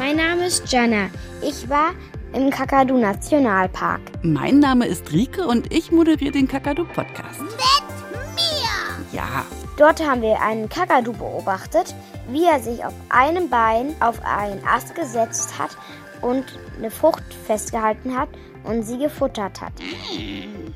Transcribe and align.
Mein 0.00 0.16
Name 0.16 0.46
ist 0.46 0.72
Jana. 0.72 1.10
Ich 1.42 1.68
war 1.68 1.90
im 2.32 2.48
Kakadu 2.48 2.96
Nationalpark. 2.96 4.00
Mein 4.22 4.58
Name 4.58 4.86
ist 4.86 5.12
Rike 5.12 5.46
und 5.46 5.70
ich 5.70 5.92
moderiere 5.92 6.32
den 6.32 6.48
Kakadu 6.48 6.86
Podcast. 6.86 7.38
Mit 7.38 7.52
mir! 8.34 9.12
Ja. 9.12 9.44
Dort 9.76 10.02
haben 10.02 10.22
wir 10.22 10.40
einen 10.40 10.70
Kakadu 10.70 11.12
beobachtet, 11.12 11.94
wie 12.30 12.46
er 12.46 12.60
sich 12.60 12.82
auf 12.82 12.94
einem 13.10 13.50
Bein 13.50 13.94
auf 14.00 14.18
einen 14.24 14.66
Ast 14.66 14.94
gesetzt 14.94 15.58
hat 15.58 15.76
und 16.22 16.46
eine 16.78 16.90
Frucht 16.90 17.34
festgehalten 17.46 18.16
hat 18.16 18.30
und 18.64 18.84
sie 18.84 18.96
gefuttert 18.96 19.60
hat. 19.60 19.74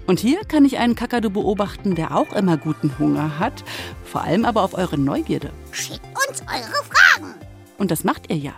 Und 0.07 0.21
hier 0.21 0.45
kann 0.45 0.67
ich 0.67 0.77
einen 0.77 0.97
Kakadu 0.97 1.31
beobachten, 1.31 1.95
der 1.95 2.15
auch 2.15 2.35
immer 2.35 2.59
guten 2.59 2.99
Hunger 2.99 3.39
hat, 3.39 3.65
vor 4.05 4.21
allem 4.21 4.45
aber 4.45 4.63
auf 4.63 4.75
eure 4.75 4.99
Neugierde. 4.99 5.49
Schickt 5.73 6.05
uns 6.29 6.43
eure 6.43 6.85
Fragen. 6.85 7.35
Und 7.79 7.91
das 7.91 8.05
macht 8.05 8.31
ihr 8.31 8.37
ja. 8.37 8.53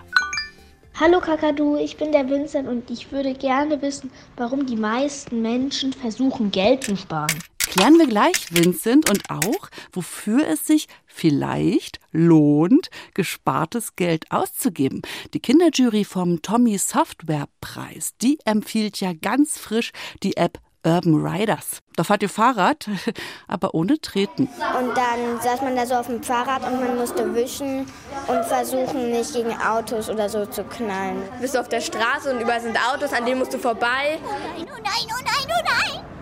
Hallo 0.99 1.21
Kakadu, 1.21 1.77
ich 1.77 1.99
bin 1.99 2.11
der 2.11 2.27
Vincent 2.31 2.67
und 2.67 2.91
ich 2.91 3.13
würde 3.13 3.35
gerne 3.35 3.83
wissen, 3.83 4.11
warum 4.35 4.65
die 4.65 4.77
meisten 4.77 5.43
Menschen 5.43 5.93
versuchen, 5.93 6.51
Geld 6.51 6.85
zu 6.85 6.97
sparen. 6.97 7.39
Klären 7.59 7.99
wir 7.99 8.07
gleich, 8.07 8.47
Vincent, 8.51 9.11
und 9.11 9.29
auch, 9.29 9.69
wofür 9.93 10.49
es 10.49 10.67
sich 10.67 10.89
vielleicht 11.05 12.01
lohnt, 12.13 12.89
gespartes 13.13 13.95
Geld 13.97 14.31
auszugeben. 14.31 15.03
Die 15.35 15.41
Kinderjury 15.41 16.05
vom 16.05 16.41
Tommy 16.41 16.79
Software 16.79 17.49
Preis, 17.61 18.15
die 18.23 18.39
empfiehlt 18.47 18.99
ja 19.01 19.13
ganz 19.13 19.59
frisch 19.59 19.93
die 20.23 20.39
App 20.39 20.63
Urban 20.87 21.15
Riders. 21.17 21.81
Da 21.97 22.05
fahrt 22.05 22.23
ihr 22.23 22.29
Fahrrad, 22.29 22.89
aber 23.49 23.75
ohne 23.75 24.01
Treten. 24.01 24.45
Und 24.45 24.97
dann 24.97 25.41
saß 25.43 25.63
man 25.63 25.75
da 25.75 25.85
so 25.85 25.95
auf 25.95 26.07
dem 26.07 26.23
Fahrrad 26.23 26.63
und 26.63 26.81
man 26.81 26.97
musste 26.97 27.35
wischen 27.35 27.87
und 28.29 28.45
versuchen, 28.45 29.11
nicht 29.11 29.33
gegen 29.33 29.53
Autos 29.61 30.09
oder 30.09 30.29
so 30.29 30.47
zu 30.47 30.63
knallen. 30.65 31.23
Du 31.35 31.41
bist 31.41 31.57
auf 31.57 31.69
der 31.69 31.81
Straße 31.81 32.33
und 32.33 32.41
überall 32.41 32.61
sind 32.61 32.79
Autos, 32.93 33.13
an 33.13 33.27
denen 33.27 33.41
musst 33.41 33.53
du 33.53 33.59
vorbei. 33.59 34.19
Nein, 34.57 34.67
oh 34.69 34.81
nein, 34.83 35.07
oh 35.09 35.23
nein, 35.25 35.57
oh 35.59 35.65
nein. 35.65 36.16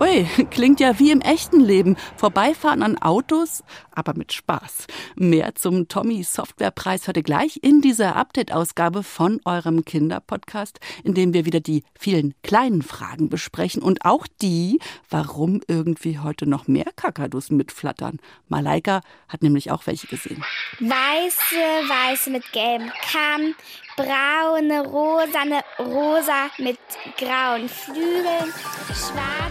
Ui, 0.00 0.24
klingt 0.50 0.80
ja 0.80 0.98
wie 0.98 1.10
im 1.10 1.20
echten 1.20 1.60
Leben. 1.60 1.96
Vorbeifahren 2.16 2.82
an 2.82 2.96
Autos, 2.96 3.62
aber 3.92 4.14
mit 4.14 4.32
Spaß. 4.32 4.86
Mehr 5.14 5.54
zum 5.54 5.88
Tommy 5.88 6.22
Softwarepreis 6.22 7.06
heute 7.06 7.22
gleich 7.22 7.60
in 7.62 7.82
dieser 7.82 8.16
Update-Ausgabe 8.16 9.02
von 9.02 9.40
eurem 9.44 9.84
Kinderpodcast, 9.84 10.80
in 11.04 11.12
dem 11.12 11.34
wir 11.34 11.44
wieder 11.44 11.60
die 11.60 11.84
vielen 11.98 12.34
kleinen 12.42 12.80
Fragen 12.80 13.28
besprechen 13.28 13.82
und 13.82 14.06
auch 14.06 14.26
die, 14.40 14.78
warum 15.10 15.60
irgendwie 15.68 16.18
heute 16.18 16.46
noch 16.48 16.66
mehr 16.66 16.86
Kakadus 16.96 17.50
mitflattern. 17.50 18.20
Malaika 18.48 19.02
hat 19.28 19.42
nämlich 19.42 19.70
auch 19.70 19.86
welche 19.86 20.06
gesehen. 20.06 20.42
Weiße, 20.78 21.56
weiße 21.56 22.30
mit 22.30 22.50
gelbem 22.52 22.90
Kamm, 23.12 23.54
braune, 23.96 24.80
rosane, 24.80 25.60
rosa 25.78 26.48
mit 26.56 26.78
grauen 27.18 27.68
Flügeln, 27.68 28.50
schwarze. 28.88 29.49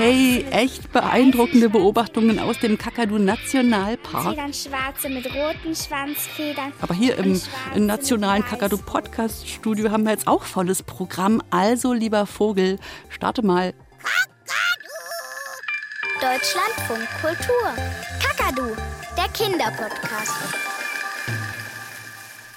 Hey, 0.00 0.46
echt 0.50 0.92
beeindruckende 0.92 1.68
Beobachtungen 1.68 2.38
aus 2.38 2.58
dem 2.58 2.78
Kakadu 2.78 3.18
Nationalpark. 3.18 4.30
Federn, 4.30 4.54
schwarze 4.54 5.10
mit 5.10 5.26
roten 5.26 5.76
Schwanzfedern. 5.76 6.72
Aber 6.80 6.94
hier 6.94 7.18
im, 7.18 7.38
im 7.74 7.84
Nationalen 7.84 8.42
Kakadu 8.42 8.78
Podcast 8.78 9.46
Studio 9.46 9.90
haben 9.90 10.04
wir 10.04 10.12
jetzt 10.12 10.26
auch 10.26 10.44
volles 10.44 10.82
Programm. 10.82 11.42
Also, 11.50 11.92
lieber 11.92 12.24
Vogel, 12.24 12.78
starte 13.10 13.42
mal. 13.42 13.74
Deutschlandfunk 16.14 17.06
Kultur. 17.20 17.74
Kakadu, 18.22 18.74
der 19.18 19.28
Kinderpodcast. 19.34 20.32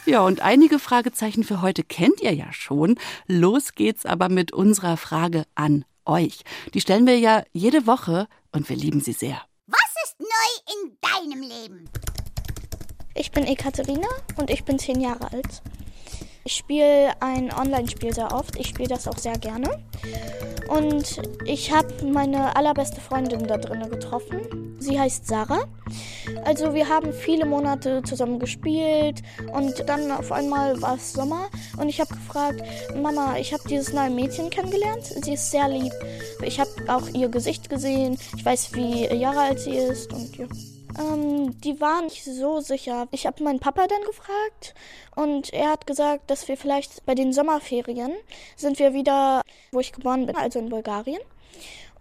Ja, 0.06 0.22
und 0.22 0.40
einige 0.40 0.80
Fragezeichen 0.80 1.44
für 1.44 1.62
heute 1.62 1.84
kennt 1.84 2.22
ihr 2.22 2.34
ja 2.34 2.54
schon. 2.54 2.98
Los 3.28 3.74
geht's 3.76 4.06
aber 4.06 4.30
mit 4.30 4.54
unserer 4.54 4.96
Frage 4.96 5.44
an 5.56 5.84
euch. 6.06 6.44
Die 6.74 6.82
stellen 6.82 7.06
wir 7.06 7.18
ja 7.18 7.44
jede 7.54 7.88
Woche 7.88 8.28
und 8.52 8.70
wir 8.70 8.76
lieben 8.76 9.02
sie 9.02 9.14
sehr. 9.14 9.42
Was 9.68 9.94
ist 10.06 10.20
neu 10.20 10.74
in 10.74 10.98
deinem 11.02 11.42
Leben? 11.42 11.90
Ich 13.16 13.32
bin 13.32 13.46
Ekaterina 13.46 14.08
und 14.38 14.50
ich 14.50 14.64
bin 14.64 14.80
zehn 14.80 15.00
Jahre 15.00 15.32
alt. 15.32 15.62
Ich 16.46 16.56
spiele 16.56 17.14
ein 17.22 17.54
Online-Spiel 17.54 18.14
sehr 18.14 18.34
oft. 18.34 18.58
Ich 18.58 18.68
spiele 18.68 18.90
das 18.90 19.08
auch 19.08 19.18
sehr 19.18 19.38
gerne. 19.38 19.82
Und 20.68 21.22
ich 21.46 21.72
habe 21.72 22.04
meine 22.06 22.56
allerbeste 22.56 23.00
Freundin 23.00 23.48
da 23.48 23.58
drinnen 23.58 23.90
getroffen. 23.90 24.63
Sie 24.84 25.00
heißt 25.00 25.28
Sarah. 25.28 25.64
Also 26.44 26.74
wir 26.74 26.90
haben 26.90 27.14
viele 27.14 27.46
Monate 27.46 28.04
zusammen 28.04 28.38
gespielt 28.38 29.22
und 29.54 29.88
dann 29.88 30.12
auf 30.12 30.32
einmal 30.32 30.82
war 30.82 30.96
es 30.96 31.14
Sommer 31.14 31.50
und 31.78 31.88
ich 31.88 32.02
habe 32.02 32.14
gefragt, 32.14 32.62
Mama, 32.96 33.38
ich 33.38 33.54
habe 33.54 33.64
dieses 33.70 33.94
neue 33.94 34.10
Mädchen 34.10 34.50
kennengelernt. 34.50 35.06
Sie 35.06 35.34
ist 35.34 35.52
sehr 35.52 35.70
lieb. 35.70 35.94
Ich 36.44 36.60
habe 36.60 36.70
auch 36.88 37.08
ihr 37.14 37.30
Gesicht 37.30 37.70
gesehen. 37.70 38.18
Ich 38.36 38.44
weiß, 38.44 38.74
wie 38.74 39.06
Jahre 39.16 39.40
alt 39.40 39.60
sie 39.62 39.78
ist 39.78 40.12
und 40.12 40.36
ja. 40.36 40.48
Ähm, 41.00 41.60
die 41.62 41.80
waren 41.80 42.06
nicht 42.06 42.26
so 42.26 42.60
sicher. 42.60 43.08
Ich 43.12 43.26
habe 43.26 43.42
meinen 43.44 43.60
Papa 43.60 43.88
dann 43.88 44.04
gefragt 44.04 44.76
und 45.16 45.54
er 45.54 45.72
hat 45.72 45.88
gesagt, 45.88 46.30
dass 46.30 46.48
wir 46.48 46.58
vielleicht 46.58 47.06
bei 47.06 47.16
den 47.16 47.32
Sommerferien 47.32 48.12
sind 48.58 48.80
wir 48.80 48.94
wieder, 48.94 49.42
wo 49.72 49.80
ich 49.80 49.94
geboren 49.94 50.26
bin, 50.26 50.36
also 50.36 50.60
in 50.60 50.70
Bulgarien. 50.70 51.22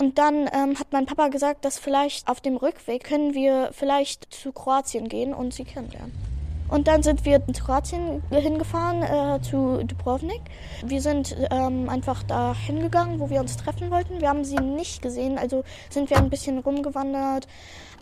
Und 0.03 0.19
dann 0.19 0.51
ähm, 0.53 0.81
hat 0.81 0.89
mein 0.91 1.07
Papa 1.07 1.29
gesagt, 1.29 1.65
dass 1.65 1.79
vielleicht 1.79 2.27
auf 2.27 2.41
dem 2.41 2.57
Rückweg 2.57 3.05
können 3.05 3.35
wir 3.35 3.71
vielleicht 3.73 4.35
zu 4.35 4.51
Kroatien 4.51 5.09
gehen 5.09 5.33
und 5.33 5.55
sie 5.55 5.63
kennenlernen. 5.63 6.32
Und 6.69 6.89
dann 6.89 7.03
sind 7.03 7.25
wir 7.25 7.43
in 7.47 7.53
Kroatien 7.53 8.23
hingefahren 8.31 9.03
äh, 9.03 9.43
zu 9.43 9.85
Dubrovnik. 9.85 10.41
Wir 10.85 11.03
sind 11.03 11.37
ähm, 11.51 11.89
einfach 11.89 12.23
da 12.23 12.55
hingegangen, 12.55 13.21
wo 13.21 13.29
wir 13.29 13.41
uns 13.41 13.57
treffen 13.57 13.91
wollten. 13.91 14.21
Wir 14.21 14.29
haben 14.31 14.45
sie 14.45 14.57
nicht 14.57 15.03
gesehen, 15.03 15.39
also 15.39 15.65
sind 15.91 16.09
wir 16.09 16.17
ein 16.17 16.31
bisschen 16.31 16.59
rumgewandert. 16.59 17.47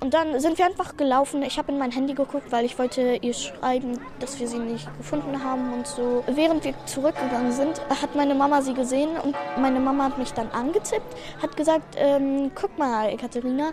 Und 0.00 0.14
dann 0.14 0.40
sind 0.40 0.56
wir 0.56 0.64
einfach 0.64 0.96
gelaufen. 0.96 1.42
Ich 1.42 1.58
habe 1.58 1.72
in 1.72 1.78
mein 1.78 1.90
Handy 1.90 2.14
geguckt, 2.14 2.50
weil 2.50 2.64
ich 2.64 2.78
wollte 2.78 3.18
ihr 3.20 3.34
schreiben, 3.34 3.98
dass 4.18 4.40
wir 4.40 4.48
sie 4.48 4.58
nicht 4.58 4.88
gefunden 4.96 5.44
haben 5.44 5.74
und 5.74 5.86
so. 5.86 6.24
Während 6.26 6.64
wir 6.64 6.74
zurückgegangen 6.86 7.52
sind, 7.52 7.80
hat 7.90 8.16
meine 8.16 8.34
Mama 8.34 8.62
sie 8.62 8.72
gesehen 8.72 9.10
und 9.22 9.36
meine 9.60 9.78
Mama 9.78 10.04
hat 10.04 10.18
mich 10.18 10.32
dann 10.32 10.50
angetippt, 10.52 11.14
hat 11.42 11.54
gesagt, 11.56 11.96
ähm, 11.98 12.50
guck 12.54 12.78
mal, 12.78 13.10
Ekaterina. 13.10 13.72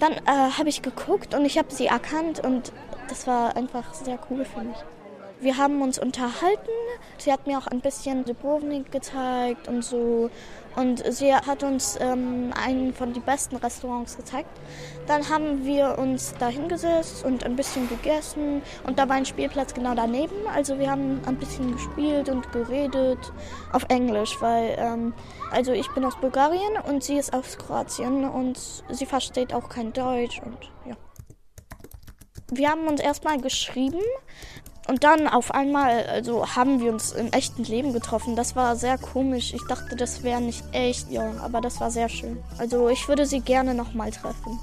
Dann 0.00 0.12
äh, 0.12 0.50
habe 0.58 0.68
ich 0.68 0.82
geguckt 0.82 1.34
und 1.34 1.46
ich 1.46 1.56
habe 1.56 1.72
sie 1.72 1.86
erkannt 1.86 2.40
und 2.40 2.72
das 3.08 3.26
war 3.26 3.56
einfach 3.56 3.94
sehr 3.94 4.18
cool 4.30 4.44
für 4.44 4.62
mich. 4.62 4.76
Wir 5.40 5.58
haben 5.58 5.82
uns 5.82 5.98
unterhalten. 5.98 6.70
Sie 7.18 7.30
hat 7.30 7.46
mir 7.46 7.58
auch 7.58 7.66
ein 7.66 7.80
bisschen 7.80 8.24
Dubrovnik 8.24 8.90
gezeigt 8.90 9.68
und 9.68 9.84
so. 9.84 10.30
Und 10.74 11.04
sie 11.12 11.34
hat 11.34 11.62
uns 11.62 11.98
ähm, 12.00 12.52
einen 12.54 12.94
von 12.94 13.12
den 13.12 13.22
besten 13.22 13.56
Restaurants 13.56 14.16
gezeigt. 14.16 14.48
Dann 15.06 15.28
haben 15.28 15.64
wir 15.64 15.98
uns 15.98 16.34
da 16.38 16.48
hingesetzt 16.48 17.24
und 17.24 17.44
ein 17.44 17.56
bisschen 17.56 17.88
gegessen. 17.88 18.62
Und 18.86 18.98
da 18.98 19.08
war 19.08 19.16
ein 19.16 19.26
Spielplatz 19.26 19.74
genau 19.74 19.94
daneben. 19.94 20.46
Also 20.52 20.78
wir 20.78 20.90
haben 20.90 21.20
ein 21.26 21.36
bisschen 21.36 21.72
gespielt 21.72 22.28
und 22.28 22.50
geredet 22.52 23.18
auf 23.72 23.84
Englisch, 23.88 24.40
weil 24.40 24.76
ähm, 24.78 25.14
also 25.50 25.72
ich 25.72 25.88
bin 25.90 26.04
aus 26.04 26.16
Bulgarien 26.16 26.78
und 26.88 27.04
sie 27.04 27.18
ist 27.18 27.34
aus 27.34 27.58
Kroatien 27.58 28.28
und 28.28 28.58
sie 28.88 29.06
versteht 29.06 29.52
auch 29.52 29.68
kein 29.68 29.92
Deutsch 29.92 30.40
und 30.42 30.58
ja. 30.88 30.96
Wir 32.56 32.70
haben 32.70 32.86
uns 32.86 33.00
erstmal 33.00 33.40
geschrieben 33.40 34.00
und 34.86 35.02
dann 35.02 35.26
auf 35.28 35.52
einmal, 35.52 36.06
also 36.06 36.46
haben 36.54 36.80
wir 36.80 36.92
uns 36.92 37.12
im 37.12 37.32
echten 37.32 37.64
Leben 37.64 37.92
getroffen. 37.92 38.36
Das 38.36 38.54
war 38.54 38.76
sehr 38.76 38.98
komisch. 38.98 39.54
Ich 39.54 39.62
dachte, 39.66 39.96
das 39.96 40.22
wäre 40.22 40.40
nicht 40.40 40.62
echt, 40.72 41.10
ja, 41.10 41.32
aber 41.42 41.60
das 41.60 41.80
war 41.80 41.90
sehr 41.90 42.08
schön. 42.08 42.42
Also 42.58 42.88
ich 42.88 43.08
würde 43.08 43.26
sie 43.26 43.40
gerne 43.40 43.74
nochmal 43.74 44.10
treffen. 44.10 44.60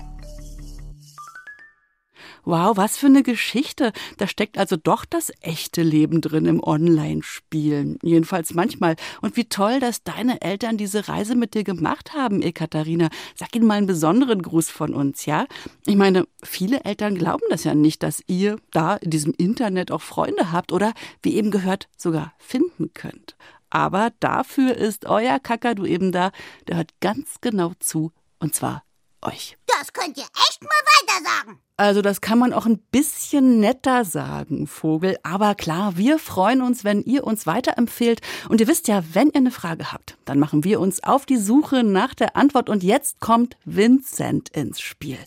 Wow, 2.43 2.75
was 2.77 2.97
für 2.97 3.07
eine 3.07 3.23
Geschichte. 3.23 3.91
Da 4.17 4.27
steckt 4.27 4.57
also 4.57 4.75
doch 4.75 5.05
das 5.05 5.31
echte 5.41 5.83
Leben 5.83 6.21
drin 6.21 6.45
im 6.45 6.61
Online-Spielen. 6.61 7.99
Jedenfalls 8.01 8.53
manchmal. 8.53 8.95
Und 9.21 9.37
wie 9.37 9.45
toll, 9.45 9.79
dass 9.79 10.03
deine 10.03 10.41
Eltern 10.41 10.77
diese 10.77 11.07
Reise 11.07 11.35
mit 11.35 11.53
dir 11.53 11.63
gemacht 11.63 12.13
haben, 12.13 12.41
Ekaterina. 12.41 13.09
Sag 13.35 13.55
ihnen 13.55 13.67
mal 13.67 13.75
einen 13.75 13.87
besonderen 13.87 14.41
Gruß 14.41 14.69
von 14.69 14.93
uns, 14.93 15.25
ja? 15.25 15.45
Ich 15.85 15.95
meine, 15.95 16.25
viele 16.43 16.83
Eltern 16.83 17.15
glauben 17.15 17.43
das 17.49 17.63
ja 17.63 17.75
nicht, 17.75 18.01
dass 18.03 18.23
ihr 18.27 18.57
da 18.71 18.95
in 18.95 19.11
diesem 19.11 19.33
Internet 19.37 19.91
auch 19.91 20.01
Freunde 20.01 20.51
habt 20.51 20.71
oder, 20.71 20.93
wie 21.21 21.35
eben 21.35 21.51
gehört, 21.51 21.89
sogar 21.97 22.33
finden 22.39 22.93
könnt. 22.93 23.35
Aber 23.69 24.11
dafür 24.19 24.75
ist 24.75 25.05
euer 25.05 25.39
Kakadu 25.39 25.85
eben 25.85 26.11
da. 26.11 26.31
Der 26.67 26.77
hört 26.77 26.91
ganz 26.99 27.39
genau 27.39 27.73
zu. 27.79 28.11
Und 28.39 28.55
zwar 28.55 28.83
euch. 29.21 29.57
Das 29.81 29.93
könnt 29.93 30.15
ihr 30.15 30.25
echt 30.47 30.61
mal 30.61 30.69
weiter 30.69 31.23
sagen. 31.23 31.59
Also 31.75 32.03
das 32.03 32.21
kann 32.21 32.37
man 32.37 32.53
auch 32.53 32.67
ein 32.67 32.77
bisschen 32.91 33.59
netter 33.59 34.05
sagen, 34.05 34.67
Vogel. 34.67 35.17
Aber 35.23 35.55
klar, 35.55 35.97
wir 35.97 36.19
freuen 36.19 36.61
uns, 36.61 36.83
wenn 36.83 37.01
ihr 37.01 37.23
uns 37.23 37.47
weiterempfehlt. 37.47 38.21
Und 38.47 38.61
ihr 38.61 38.67
wisst 38.67 38.87
ja, 38.87 39.03
wenn 39.13 39.29
ihr 39.29 39.37
eine 39.37 39.49
Frage 39.49 39.91
habt, 39.91 40.17
dann 40.25 40.37
machen 40.37 40.63
wir 40.63 40.79
uns 40.79 41.01
auf 41.01 41.25
die 41.25 41.37
Suche 41.37 41.83
nach 41.83 42.13
der 42.13 42.35
Antwort. 42.35 42.69
Und 42.69 42.83
jetzt 42.83 43.21
kommt 43.21 43.57
Vincent 43.65 44.49
ins 44.49 44.79
Spiel. 44.79 45.17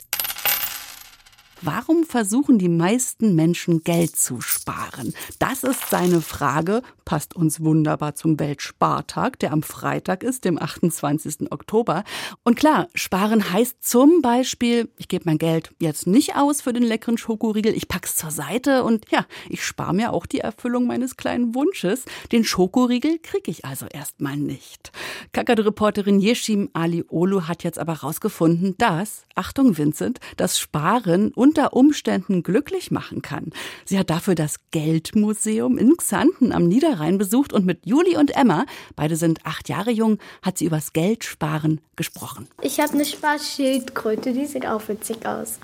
Warum 1.66 2.05
versuchen 2.05 2.58
die 2.58 2.69
meisten 2.69 3.34
Menschen 3.34 3.84
Geld 3.84 4.16
zu 4.16 4.43
sparen? 4.43 5.14
Das 5.38 5.64
ist 5.64 5.88
seine 5.88 6.20
Frage, 6.20 6.82
passt 7.06 7.34
uns 7.34 7.61
wunderbar 7.61 8.14
zum 8.14 8.38
Weltspartag, 8.38 9.38
der 9.38 9.50
am 9.50 9.62
Freitag 9.62 10.25
ist, 10.25 10.44
dem 10.44 10.61
28. 10.61 11.50
Oktober. 11.50 12.05
Und 12.43 12.58
klar, 12.58 12.88
sparen 12.94 13.50
heißt 13.50 13.82
zum 13.82 14.20
Beispiel, 14.20 14.90
ich 14.99 15.08
gebe 15.08 15.25
mein 15.25 15.38
Geld 15.38 15.70
jetzt 15.78 16.06
nicht 16.06 16.37
aus 16.37 16.61
für 16.61 16.75
den 16.75 16.82
leckeren 16.82 17.16
Schokoriegel, 17.16 17.75
ich 17.75 17.88
pack's 17.88 18.16
zur 18.16 18.31
Seite 18.31 18.84
und 18.84 19.11
ja, 19.11 19.25
ich 19.49 19.64
spare 19.64 19.94
mir 19.94 20.12
auch 20.12 20.26
die 20.26 20.40
Erfüllung 20.40 20.87
meines 20.87 21.16
kleinen 21.16 21.55
Wunsches. 21.55 22.05
Den 22.31 22.44
Schokoriegel 22.44 23.19
kriege 23.22 23.50
ich 23.50 23.64
also 23.64 23.87
erstmal 23.87 24.37
nicht. 24.37 24.93
Kakadu-Reporterin 25.32 26.20
Yeshim 26.20 26.69
Ali 26.75 27.06
Olu 27.08 27.49
hat 27.49 27.64
jetzt 27.64 27.78
aber 27.78 28.02
herausgefunden, 28.02 28.75
dass, 28.76 29.25
Achtung 29.34 29.78
Vincent, 29.78 30.20
das 30.37 30.58
Sparen 30.58 31.32
unter 31.54 31.72
Umständen 31.74 32.42
glücklich 32.42 32.90
machen 32.90 33.22
kann. 33.22 33.52
Sie 33.84 33.96
hat 33.96 34.10
dafür 34.10 34.34
das 34.34 34.56
Geldmuseum 34.72 35.78
in 35.78 35.96
Xanten 35.96 36.50
am 36.50 36.66
Niederrhein 36.66 37.16
besucht 37.16 37.52
und 37.52 37.64
mit 37.64 37.86
Juli 37.86 38.16
und 38.16 38.36
Emma, 38.36 38.66
beide 38.96 39.14
sind 39.14 39.46
acht 39.46 39.68
Jahre 39.68 39.92
jung, 39.92 40.18
hat 40.42 40.58
sie 40.58 40.64
übers 40.64 40.92
Geldsparen 40.92 41.80
gesprochen. 41.94 42.48
Ich 42.60 42.80
habe 42.80 42.94
eine 42.94 43.04
Sparschildkröte, 43.04 44.32
die 44.32 44.46
sieht 44.46 44.66
auch 44.66 44.88
witzig 44.88 45.24
aus. 45.26 45.60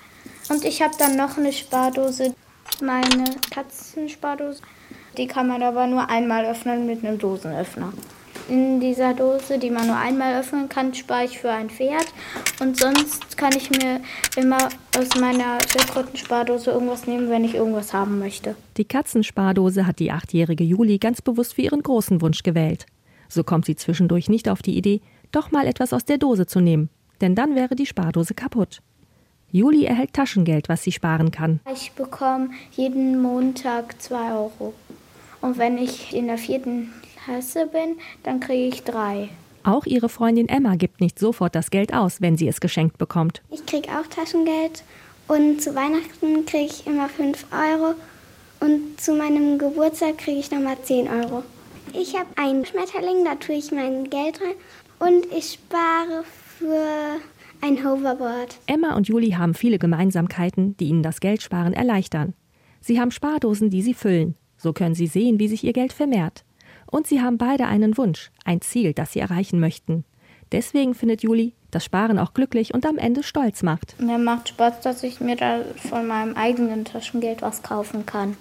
Und 0.49 0.65
ich 0.65 0.81
habe 0.81 0.95
dann 0.97 1.17
noch 1.17 1.37
eine 1.37 1.53
Spardose, 1.53 2.37
meine 2.81 3.25
Katzenspardose. 3.51 4.63
Die 5.17 5.27
kann 5.27 5.49
man 5.49 5.61
aber 5.61 5.89
nur 5.89 6.09
einmal 6.09 6.45
öffnen 6.45 6.87
mit 6.87 7.05
einem 7.05 7.19
Dosenöffner. 7.19 7.93
In 8.49 8.81
dieser 8.81 9.15
Dose, 9.15 9.59
die 9.59 9.71
man 9.71 9.87
nur 9.87 9.97
einmal 9.97 10.41
öffnen 10.41 10.69
kann, 10.69 10.95
spare 10.95 11.25
ich 11.25 11.39
für 11.39 11.51
ein 11.51 11.71
Pferd. 11.71 12.07
Und 12.61 12.77
sonst 12.77 13.37
kann 13.37 13.53
ich 13.57 13.71
mir 13.71 14.01
immer 14.37 14.69
aus 14.99 15.21
meiner 15.21 15.59
Schildkrötenspardose 15.71 16.71
irgendwas 16.71 17.07
nehmen, 17.07 17.31
wenn 17.31 17.45
ich 17.45 17.55
irgendwas 17.55 17.93
haben 17.93 18.19
möchte. 18.19 18.57
Die 18.77 18.85
Katzenspardose 18.85 19.87
hat 19.87 19.99
die 19.99 20.11
achtjährige 20.11 20.65
Juli 20.65 20.99
ganz 20.99 21.23
bewusst 21.23 21.55
für 21.55 21.63
ihren 21.63 21.83
großen 21.83 22.21
Wunsch 22.21 22.43
gewählt. 22.43 22.87
So 23.29 23.45
kommt 23.45 23.67
sie 23.67 23.77
zwischendurch 23.77 24.29
nicht 24.29 24.49
auf 24.49 24.63
die 24.63 24.77
Idee, 24.77 25.01
doch 25.31 25.53
mal 25.53 25.67
etwas 25.67 25.93
aus 25.93 26.05
der 26.05 26.19
Dose 26.19 26.47
zu 26.47 26.61
nehmen, 26.61 26.91
denn 27.21 27.35
dann 27.35 27.55
wäre 27.55 27.77
die 27.77 27.87
Spardose 27.87 28.35
kaputt. 28.35 28.83
Juli 29.53 29.85
erhält 29.85 30.13
Taschengeld, 30.13 30.69
was 30.69 30.83
sie 30.83 30.93
sparen 30.93 31.31
kann. 31.31 31.61
Ich 31.73 31.93
bekomme 31.93 32.51
jeden 32.73 33.21
Montag 33.21 34.01
2 34.01 34.33
Euro. 34.33 34.75
Und 35.41 35.59
wenn 35.59 35.79
ich 35.79 36.15
in 36.15 36.27
der 36.27 36.39
vierten 36.39 36.93
Klasse 37.25 37.67
bin, 37.67 37.97
dann 38.23 38.41
kriege 38.41 38.75
ich 38.75 38.83
drei. 38.83 39.29
Auch 39.63 39.85
ihre 39.85 40.09
Freundin 40.09 40.49
Emma 40.49 40.77
gibt 40.77 41.01
nicht 41.01 41.19
sofort 41.19 41.55
das 41.55 41.71
Geld 41.71 41.93
aus, 41.93 42.21
wenn 42.21 42.37
sie 42.37 42.49
es 42.49 42.61
geschenkt 42.61 42.99
bekommt. 42.99 43.43
Ich 43.51 43.65
kriege 43.67 43.89
auch 43.91 44.07
Taschengeld 44.07 44.83
und 45.29 45.61
zu 45.61 45.75
Weihnachten 45.75 46.47
kriege 46.47 46.67
ich 46.67 46.87
immer 46.87 47.09
5 47.09 47.47
Euro 47.53 47.95
und 48.61 49.01
zu 49.01 49.15
meinem 49.15 49.59
Geburtstag 49.59 50.19
kriege 50.19 50.41
ich 50.41 50.51
nochmal 50.51 50.77
10 50.83 51.09
Euro. 51.09 51.43
Ich 51.93 52.15
habe 52.15 52.29
einen 52.37 52.65
Schmetterling, 52.65 53.25
da 53.25 53.35
tue 53.35 53.57
ich 53.57 53.71
mein 53.71 54.09
Geld 54.09 54.41
rein 54.41 54.55
und 55.11 55.27
ich 55.27 55.53
spare 55.53 56.25
für 56.59 57.21
ein 57.61 57.85
Hoverboard. 57.85 58.59
Emma 58.67 58.97
und 58.97 59.09
Juli 59.09 59.33
haben 59.33 59.55
viele 59.55 59.79
Gemeinsamkeiten, 59.79 60.77
die 60.79 60.87
ihnen 60.87 61.03
das 61.03 61.21
Geldsparen 61.21 61.75
erleichtern. 61.75 62.35
Sie 62.81 62.99
haben 62.99 63.11
Spardosen, 63.11 63.69
die 63.69 63.83
sie 63.83 63.95
füllen. 63.95 64.37
So 64.57 64.73
können 64.73 64.95
sie 64.95 65.07
sehen, 65.07 65.39
wie 65.39 65.49
sich 65.49 65.65
ihr 65.65 65.75
Geld 65.75 65.93
vermehrt. 65.93 66.45
Und 66.91 67.07
sie 67.07 67.21
haben 67.21 67.39
beide 67.39 67.67
einen 67.67 67.97
Wunsch, 67.97 68.31
ein 68.45 68.61
Ziel, 68.61 68.93
das 68.93 69.13
sie 69.13 69.21
erreichen 69.21 69.61
möchten. 69.61 70.05
Deswegen 70.53 70.95
findet 70.95 71.23
Juli, 71.23 71.55
dass 71.71 71.85
Sparen 71.85 72.19
auch 72.19 72.35
glücklich 72.35 72.75
und 72.75 72.85
am 72.85 72.99
Ende 72.99 73.23
stolz 73.23 73.63
macht. 73.63 74.01
Mir 74.01 74.19
macht 74.19 74.49
Spaß, 74.49 74.81
dass 74.81 75.03
ich 75.05 75.21
mir 75.21 75.37
da 75.37 75.61
von 75.89 76.07
meinem 76.07 76.35
eigenen 76.35 76.85
Taschengeld 76.85 77.43
was 77.43 77.63
kaufen 77.63 78.05
kann. 78.07 78.37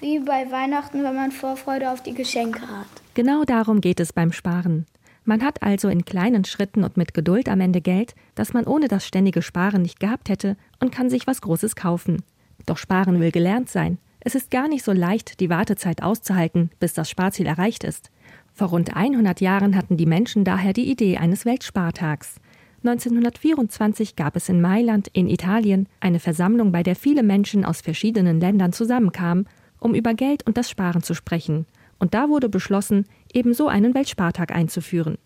Wie 0.00 0.18
bei 0.18 0.50
Weihnachten, 0.50 1.02
wenn 1.02 1.14
man 1.14 1.32
Vorfreude 1.32 1.90
auf 1.90 2.02
die 2.02 2.12
Geschenke 2.12 2.60
hat. 2.60 2.86
Genau 3.14 3.44
darum 3.44 3.80
geht 3.80 3.98
es 3.98 4.12
beim 4.12 4.32
Sparen. 4.32 4.84
Man 5.24 5.42
hat 5.42 5.62
also 5.62 5.88
in 5.88 6.04
kleinen 6.04 6.44
Schritten 6.44 6.84
und 6.84 6.96
mit 6.96 7.14
Geduld 7.14 7.48
am 7.48 7.60
Ende 7.60 7.80
Geld, 7.80 8.14
das 8.34 8.52
man 8.52 8.64
ohne 8.66 8.88
das 8.88 9.06
ständige 9.06 9.42
Sparen 9.42 9.82
nicht 9.82 9.98
gehabt 9.98 10.28
hätte 10.28 10.56
und 10.78 10.92
kann 10.92 11.10
sich 11.10 11.26
was 11.26 11.40
Großes 11.40 11.74
kaufen. 11.74 12.22
Doch 12.66 12.76
Sparen 12.76 13.20
will 13.20 13.32
gelernt 13.32 13.68
sein. 13.68 13.98
Es 14.26 14.34
ist 14.34 14.50
gar 14.50 14.66
nicht 14.66 14.82
so 14.82 14.90
leicht, 14.90 15.38
die 15.38 15.50
Wartezeit 15.50 16.02
auszuhalten, 16.02 16.70
bis 16.80 16.94
das 16.94 17.08
Sparziel 17.08 17.46
erreicht 17.46 17.84
ist. 17.84 18.10
Vor 18.52 18.70
rund 18.70 18.96
100 18.96 19.40
Jahren 19.40 19.76
hatten 19.76 19.96
die 19.96 20.04
Menschen 20.04 20.42
daher 20.42 20.72
die 20.72 20.90
Idee 20.90 21.18
eines 21.18 21.44
Weltspartags. 21.44 22.40
1924 22.78 24.16
gab 24.16 24.34
es 24.34 24.48
in 24.48 24.60
Mailand 24.60 25.06
in 25.12 25.28
Italien 25.28 25.88
eine 26.00 26.18
Versammlung, 26.18 26.72
bei 26.72 26.82
der 26.82 26.96
viele 26.96 27.22
Menschen 27.22 27.64
aus 27.64 27.82
verschiedenen 27.82 28.40
Ländern 28.40 28.72
zusammenkamen, 28.72 29.46
um 29.78 29.94
über 29.94 30.12
Geld 30.12 30.44
und 30.44 30.56
das 30.56 30.68
Sparen 30.68 31.04
zu 31.04 31.14
sprechen. 31.14 31.64
Und 32.00 32.12
da 32.12 32.28
wurde 32.28 32.48
beschlossen, 32.48 33.04
ebenso 33.32 33.68
einen 33.68 33.94
Weltspartag 33.94 34.50
einzuführen. 34.50 35.18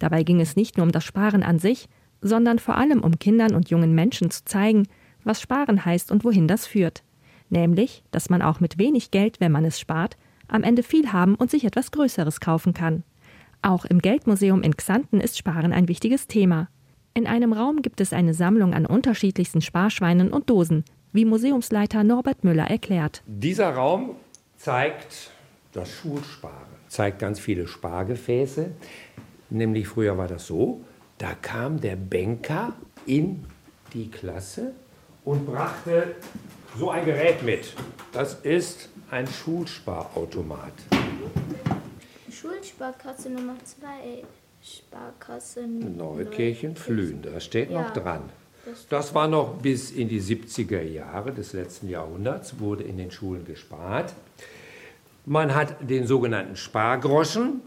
Dabei 0.00 0.24
ging 0.24 0.40
es 0.40 0.56
nicht 0.56 0.76
nur 0.76 0.84
um 0.84 0.90
das 0.90 1.04
Sparen 1.04 1.44
an 1.44 1.60
sich, 1.60 1.88
sondern 2.22 2.58
vor 2.58 2.76
allem 2.76 3.04
um 3.04 3.20
Kindern 3.20 3.54
und 3.54 3.70
jungen 3.70 3.94
Menschen 3.94 4.32
zu 4.32 4.44
zeigen, 4.44 4.88
was 5.22 5.40
Sparen 5.40 5.84
heißt 5.84 6.10
und 6.10 6.24
wohin 6.24 6.48
das 6.48 6.66
führt 6.66 7.04
nämlich, 7.50 8.02
dass 8.10 8.30
man 8.30 8.42
auch 8.42 8.60
mit 8.60 8.78
wenig 8.78 9.10
Geld, 9.10 9.40
wenn 9.40 9.52
man 9.52 9.64
es 9.64 9.78
spart, 9.78 10.16
am 10.48 10.62
Ende 10.62 10.82
viel 10.82 11.12
haben 11.12 11.34
und 11.34 11.50
sich 11.50 11.64
etwas 11.64 11.90
Größeres 11.90 12.40
kaufen 12.40 12.74
kann. 12.74 13.04
Auch 13.62 13.84
im 13.84 14.00
Geldmuseum 14.00 14.62
in 14.62 14.76
Xanten 14.76 15.20
ist 15.20 15.36
Sparen 15.36 15.72
ein 15.72 15.88
wichtiges 15.88 16.26
Thema. 16.26 16.68
In 17.14 17.26
einem 17.26 17.52
Raum 17.52 17.82
gibt 17.82 18.00
es 18.00 18.12
eine 18.12 18.34
Sammlung 18.34 18.74
an 18.74 18.86
unterschiedlichsten 18.86 19.60
Sparschweinen 19.60 20.32
und 20.32 20.48
Dosen, 20.48 20.84
wie 21.12 21.24
Museumsleiter 21.24 22.04
Norbert 22.04 22.44
Müller 22.44 22.70
erklärt. 22.70 23.22
Dieser 23.26 23.70
Raum 23.74 24.16
zeigt 24.56 25.30
das 25.72 25.90
Schulsparen, 25.90 26.68
zeigt 26.88 27.18
ganz 27.18 27.40
viele 27.40 27.66
Spargefäße. 27.66 28.70
Nämlich 29.50 29.88
früher 29.88 30.16
war 30.16 30.28
das 30.28 30.46
so, 30.46 30.82
da 31.18 31.34
kam 31.34 31.80
der 31.80 31.96
Banker 31.96 32.74
in 33.06 33.44
die 33.92 34.08
Klasse 34.10 34.72
und 35.24 35.46
brachte 35.46 36.14
so 36.78 36.90
ein 36.90 37.04
Gerät 37.04 37.42
mit. 37.42 37.72
Das 38.12 38.34
ist 38.34 38.88
ein 39.10 39.26
Schulsparautomat. 39.26 40.72
Schulsparkasse 42.30 43.30
Nummer 43.30 43.56
2, 43.64 44.22
Sparkasse 44.62 45.66
Neukirchen, 45.66 46.76
Flühen, 46.76 47.22
da 47.22 47.40
steht 47.40 47.70
Ja. 47.70 47.82
noch 47.82 47.92
dran. 47.92 48.22
Das 48.90 49.14
war 49.14 49.28
noch 49.28 49.54
bis 49.54 49.90
in 49.90 50.08
die 50.08 50.20
70er 50.20 50.82
Jahre 50.82 51.32
des 51.32 51.52
letzten 51.54 51.88
Jahrhunderts, 51.88 52.60
wurde 52.60 52.84
in 52.84 52.98
den 52.98 53.10
Schulen 53.10 53.44
gespart. 53.44 54.12
Man 55.24 55.54
hat 55.54 55.76
den 55.80 56.06
sogenannten 56.06 56.54
Spargroschen. 56.56 57.60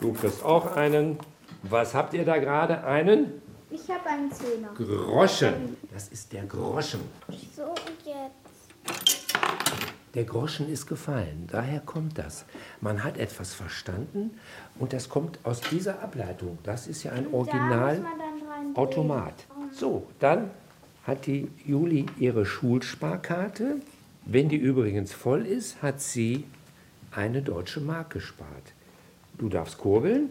Du 0.00 0.12
kriegst 0.12 0.44
auch 0.44 0.76
einen. 0.76 1.18
Was 1.62 1.94
habt 1.94 2.12
ihr 2.12 2.24
da 2.24 2.36
gerade? 2.36 2.84
Einen 2.84 3.40
Ich 3.74 3.90
habe 3.90 4.08
einen 4.08 4.30
Zehner. 4.30 4.68
Groschen. 4.74 5.76
Das 5.92 6.06
ist 6.08 6.32
der 6.32 6.44
Groschen. 6.44 7.00
So, 7.56 7.64
und 7.64 7.98
jetzt. 8.04 8.44
Der 10.14 10.22
Groschen 10.22 10.68
ist 10.68 10.86
gefallen, 10.86 11.48
daher 11.50 11.80
kommt 11.80 12.18
das. 12.18 12.44
Man 12.80 13.02
hat 13.02 13.18
etwas 13.18 13.52
verstanden 13.52 14.38
und 14.78 14.92
das 14.92 15.08
kommt 15.08 15.40
aus 15.42 15.60
dieser 15.60 16.00
Ableitung. 16.04 16.58
Das 16.62 16.86
ist 16.86 17.02
ja 17.02 17.10
ein 17.10 17.26
Original 17.34 18.00
Automat. 18.74 19.34
So, 19.72 20.06
dann 20.20 20.50
hat 21.02 21.26
die 21.26 21.50
Juli 21.66 22.06
ihre 22.16 22.46
Schulsparkarte. 22.46 23.80
Wenn 24.24 24.48
die 24.48 24.56
übrigens 24.56 25.12
voll 25.12 25.44
ist, 25.46 25.82
hat 25.82 26.00
sie 26.00 26.44
eine 27.10 27.42
deutsche 27.42 27.80
Mark 27.80 28.10
gespart. 28.10 28.72
Du 29.36 29.48
darfst 29.48 29.78
kurbeln. 29.78 30.28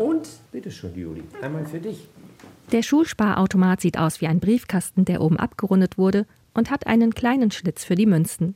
Und 0.00 0.26
bitteschön, 0.50 0.94
Juli, 0.94 1.22
einmal 1.42 1.66
für 1.66 1.78
dich. 1.78 2.08
Der 2.72 2.82
Schulsparautomat 2.82 3.82
sieht 3.82 3.98
aus 3.98 4.22
wie 4.22 4.28
ein 4.28 4.40
Briefkasten, 4.40 5.04
der 5.04 5.20
oben 5.20 5.36
abgerundet 5.36 5.98
wurde 5.98 6.24
und 6.54 6.70
hat 6.70 6.86
einen 6.86 7.12
kleinen 7.12 7.50
Schlitz 7.50 7.84
für 7.84 7.96
die 7.96 8.06
Münzen. 8.06 8.54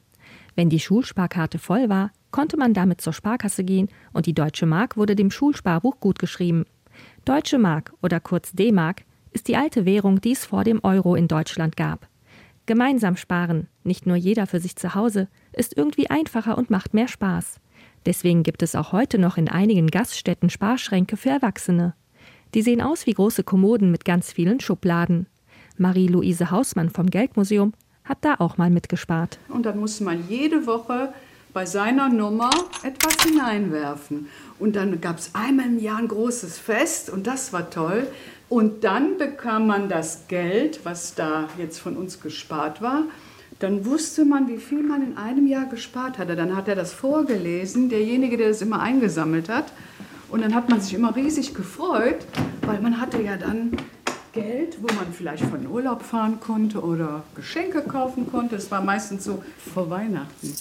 Wenn 0.55 0.71
die 0.71 0.81
Schulsparkarte 0.81 1.59
voll 1.59 1.91
war, 1.91 2.13
konnte 2.31 2.57
man 2.57 2.73
damit 2.73 3.03
zur 3.03 3.13
Sparkasse 3.13 3.63
gehen 3.63 3.91
und 4.15 4.25
die 4.25 4.33
Deutsche 4.33 4.65
Mark 4.65 4.97
wurde 4.97 5.15
dem 5.17 5.31
Schulsparbuch 5.31 6.01
gutgeschrieben. 6.01 6.65
Deutsche 7.27 7.59
Mark 7.59 7.93
oder 8.03 8.21
kurz 8.21 8.53
D-Mark 8.53 9.03
ist 9.33 9.47
die 9.47 9.57
alte 9.59 9.85
Währung, 9.85 10.23
die 10.23 10.33
es 10.33 10.47
vor 10.47 10.65
dem 10.65 10.83
Euro 10.83 11.15
in 11.15 11.29
Deutschland 11.29 11.77
gab. 11.77 12.09
Gemeinsam 12.65 13.19
sparen, 13.19 13.69
nicht 13.83 14.07
nur 14.07 14.17
jeder 14.17 14.47
für 14.47 14.61
sich 14.61 14.77
zu 14.77 14.95
Hause, 14.95 15.29
ist 15.53 15.77
irgendwie 15.77 16.09
einfacher 16.09 16.57
und 16.57 16.71
macht 16.71 16.95
mehr 16.95 17.09
Spaß. 17.09 17.61
Deswegen 18.07 18.43
gibt 18.43 18.63
es 18.63 18.75
auch 18.75 18.93
heute 18.93 19.19
noch 19.19 19.37
in 19.37 19.49
einigen 19.49 19.89
Gaststätten 19.89 20.51
Sparschränke 20.51 21.17
für 21.17 21.31
Erwachsene. 21.31 21.95
Die 22.55 22.63
sehen 22.63 22.83
aus 22.83 23.07
wie 23.07 23.15
große 23.15 23.43
Kommoden 23.43 23.91
mit 23.91 24.05
ganz 24.05 24.33
vielen 24.33 24.61
Schubladen. 24.61 25.27
Marie-Louise 25.77 26.51
Hausmann 26.51 26.91
vom 26.91 27.11
Geldmuseum 27.11 27.73
hat 28.05 28.19
da 28.21 28.37
auch 28.39 28.59
mal 28.59 28.71
mitgespart. 28.71 29.39
Und 29.49 29.67
dann 29.67 29.79
musste 29.79 30.05
man 30.05 30.29
jede 30.29 30.67
Woche 30.67 31.13
bei 31.53 31.65
seiner 31.67 32.09
Nummer 32.09 32.51
etwas 32.83 33.17
hineinwerfen. 33.25 34.29
Und 34.59 34.77
dann 34.77 35.01
gab 35.01 35.19
es 35.19 35.35
einmal 35.35 35.67
im 35.67 35.79
Jahr 35.79 35.99
ein 35.99 36.09
großes 36.09 36.59
Fest 36.59 37.11
und 37.11 37.27
das 37.27 37.53
war 37.53 37.71
toll. 37.71 38.07
Und 38.49 38.85
dann 38.85 39.17
bekam 39.19 39.67
man 39.67 39.89
das 39.89 40.29
Geld, 40.29 40.81
was 40.85 41.15
da 41.15 41.49
jetzt 41.57 41.79
von 41.79 41.97
uns 41.97 42.21
gespart 42.21 42.83
war. 42.83 43.05
Dann 43.59 43.85
wusste 43.85 44.25
man, 44.25 44.49
wie 44.49 44.59
viel 44.59 44.83
man 44.83 45.03
in 45.03 45.17
einem 45.17 45.47
Jahr 45.47 45.67
gespart 45.67 46.19
hatte. 46.19 46.37
Dann 46.37 46.57
hat 46.57 46.69
er 46.69 46.75
das 46.75 46.93
vorgelesen, 46.93 47.89
derjenige, 47.89 48.37
der 48.37 48.49
das 48.49 48.63
immer 48.63 48.81
eingesammelt 48.81 49.49
hat. 49.49 49.73
Und 50.29 50.43
dann 50.43 50.55
hat 50.55 50.69
man 50.69 50.81
sich 50.81 50.95
immer 50.95 51.15
riesig 51.15 51.55
gefreut, 51.55 52.27
weil 52.63 52.81
man 52.81 53.01
hatte 53.01 53.23
ja 53.23 53.37
dann 53.37 53.73
Geld, 54.33 54.79
wo 54.83 54.93
man 54.95 55.13
vielleicht 55.13 55.45
von 55.45 55.67
Urlaub 55.67 56.03
fahren 56.03 56.41
konnte 56.41 56.83
oder 56.83 57.23
Geschenke 57.37 57.83
kaufen 57.83 58.29
konnte. 58.31 58.57
Es 58.57 58.71
war 58.71 58.83
meistens 58.83 59.25
so 59.25 59.45
vor 59.73 59.89
Weihnachten. 59.91 60.53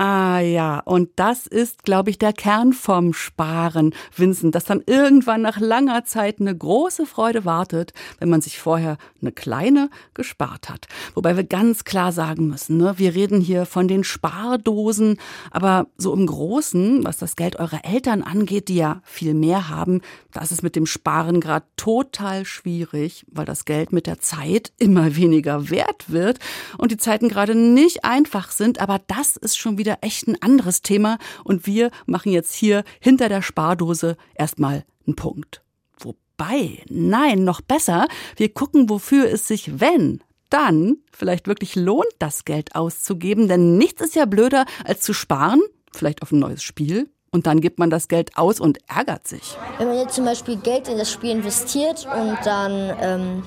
Ah 0.00 0.38
ja, 0.38 0.78
und 0.78 1.10
das 1.16 1.48
ist, 1.48 1.82
glaube 1.82 2.10
ich, 2.10 2.18
der 2.18 2.32
Kern 2.32 2.72
vom 2.72 3.12
Sparen, 3.12 3.92
Vincent, 4.14 4.54
dass 4.54 4.62
dann 4.62 4.84
irgendwann 4.86 5.42
nach 5.42 5.58
langer 5.58 6.04
Zeit 6.04 6.40
eine 6.40 6.56
große 6.56 7.04
Freude 7.04 7.44
wartet, 7.44 7.92
wenn 8.20 8.28
man 8.28 8.40
sich 8.40 8.60
vorher 8.60 8.96
eine 9.20 9.32
kleine 9.32 9.90
gespart 10.14 10.68
hat. 10.68 10.86
Wobei 11.14 11.36
wir 11.36 11.42
ganz 11.42 11.82
klar 11.82 12.12
sagen 12.12 12.46
müssen, 12.46 12.76
ne, 12.76 12.94
wir 12.96 13.16
reden 13.16 13.40
hier 13.40 13.66
von 13.66 13.88
den 13.88 14.04
Spardosen, 14.04 15.18
aber 15.50 15.88
so 15.96 16.14
im 16.14 16.26
Großen, 16.26 17.02
was 17.02 17.18
das 17.18 17.34
Geld 17.34 17.56
eurer 17.56 17.84
Eltern 17.84 18.22
angeht, 18.22 18.68
die 18.68 18.76
ja 18.76 19.00
viel 19.02 19.34
mehr 19.34 19.68
haben, 19.68 20.02
das 20.32 20.52
ist 20.52 20.62
mit 20.62 20.76
dem 20.76 20.86
Sparen 20.86 21.40
gerade 21.40 21.66
total 21.76 22.44
schwierig, 22.44 23.26
weil 23.28 23.46
das 23.46 23.64
Geld 23.64 23.92
mit 23.92 24.06
der 24.06 24.20
Zeit 24.20 24.70
immer 24.78 25.16
weniger 25.16 25.70
wert 25.70 26.12
wird 26.12 26.38
und 26.76 26.92
die 26.92 26.98
Zeiten 26.98 27.28
gerade 27.28 27.56
nicht 27.56 28.04
einfach 28.04 28.52
sind, 28.52 28.80
aber 28.80 29.00
das 29.08 29.36
ist 29.36 29.58
schon 29.58 29.76
wieder 29.76 29.87
wieder 29.88 29.98
echt 30.02 30.28
ein 30.28 30.36
anderes 30.42 30.82
Thema 30.82 31.16
und 31.44 31.66
wir 31.66 31.90
machen 32.04 32.30
jetzt 32.30 32.52
hier 32.52 32.84
hinter 33.00 33.30
der 33.30 33.40
Spardose 33.40 34.18
erstmal 34.34 34.84
einen 35.06 35.16
Punkt. 35.16 35.62
Wobei, 35.98 36.82
nein, 36.90 37.44
noch 37.44 37.62
besser, 37.62 38.06
wir 38.36 38.52
gucken, 38.52 38.90
wofür 38.90 39.30
es 39.30 39.48
sich, 39.48 39.80
wenn 39.80 40.22
dann 40.50 40.98
vielleicht 41.10 41.46
wirklich 41.46 41.74
lohnt, 41.74 42.12
das 42.18 42.44
Geld 42.44 42.74
auszugeben, 42.74 43.48
denn 43.48 43.78
nichts 43.78 44.02
ist 44.02 44.14
ja 44.14 44.26
blöder 44.26 44.66
als 44.84 45.00
zu 45.00 45.14
sparen, 45.14 45.62
vielleicht 45.90 46.20
auf 46.20 46.32
ein 46.32 46.38
neues 46.38 46.62
Spiel, 46.62 47.08
und 47.30 47.46
dann 47.46 47.60
gibt 47.62 47.78
man 47.78 47.88
das 47.88 48.08
Geld 48.08 48.36
aus 48.36 48.60
und 48.60 48.78
ärgert 48.88 49.26
sich. 49.26 49.56
Wenn 49.78 49.88
man 49.88 49.98
jetzt 49.98 50.14
zum 50.14 50.24
Beispiel 50.26 50.56
Geld 50.56 50.88
in 50.88 50.98
das 50.98 51.10
Spiel 51.10 51.30
investiert 51.30 52.06
und 52.06 52.38
dann 52.44 52.96
ähm, 53.00 53.42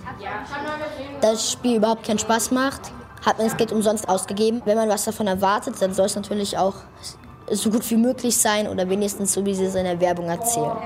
das 1.22 1.52
Spiel 1.52 1.78
überhaupt 1.78 2.06
keinen 2.06 2.20
Spaß 2.20 2.52
macht, 2.52 2.92
hat 3.22 3.38
man 3.38 3.48
das 3.48 3.58
Geld 3.58 3.72
umsonst 3.72 4.10
ausgegeben. 4.10 4.62
Wenn 4.66 4.78
man 4.78 4.90
was 4.90 5.06
davon 5.06 5.28
erwartet, 5.28 5.76
dann 5.80 5.94
soll 5.94 6.06
es 6.06 6.16
natürlich 6.16 6.58
auch 6.58 6.76
so 7.52 7.70
gut 7.70 7.90
wie 7.90 7.98
möglich 7.98 8.38
sein 8.38 8.68
oder 8.68 8.90
wenigstens 8.90 9.34
so, 9.34 9.46
wie 9.46 9.54
sie 9.54 9.66
es 9.66 9.76
in 9.76 9.84
der 9.84 10.00
Werbung 10.00 10.28
erzählen. 10.28 10.78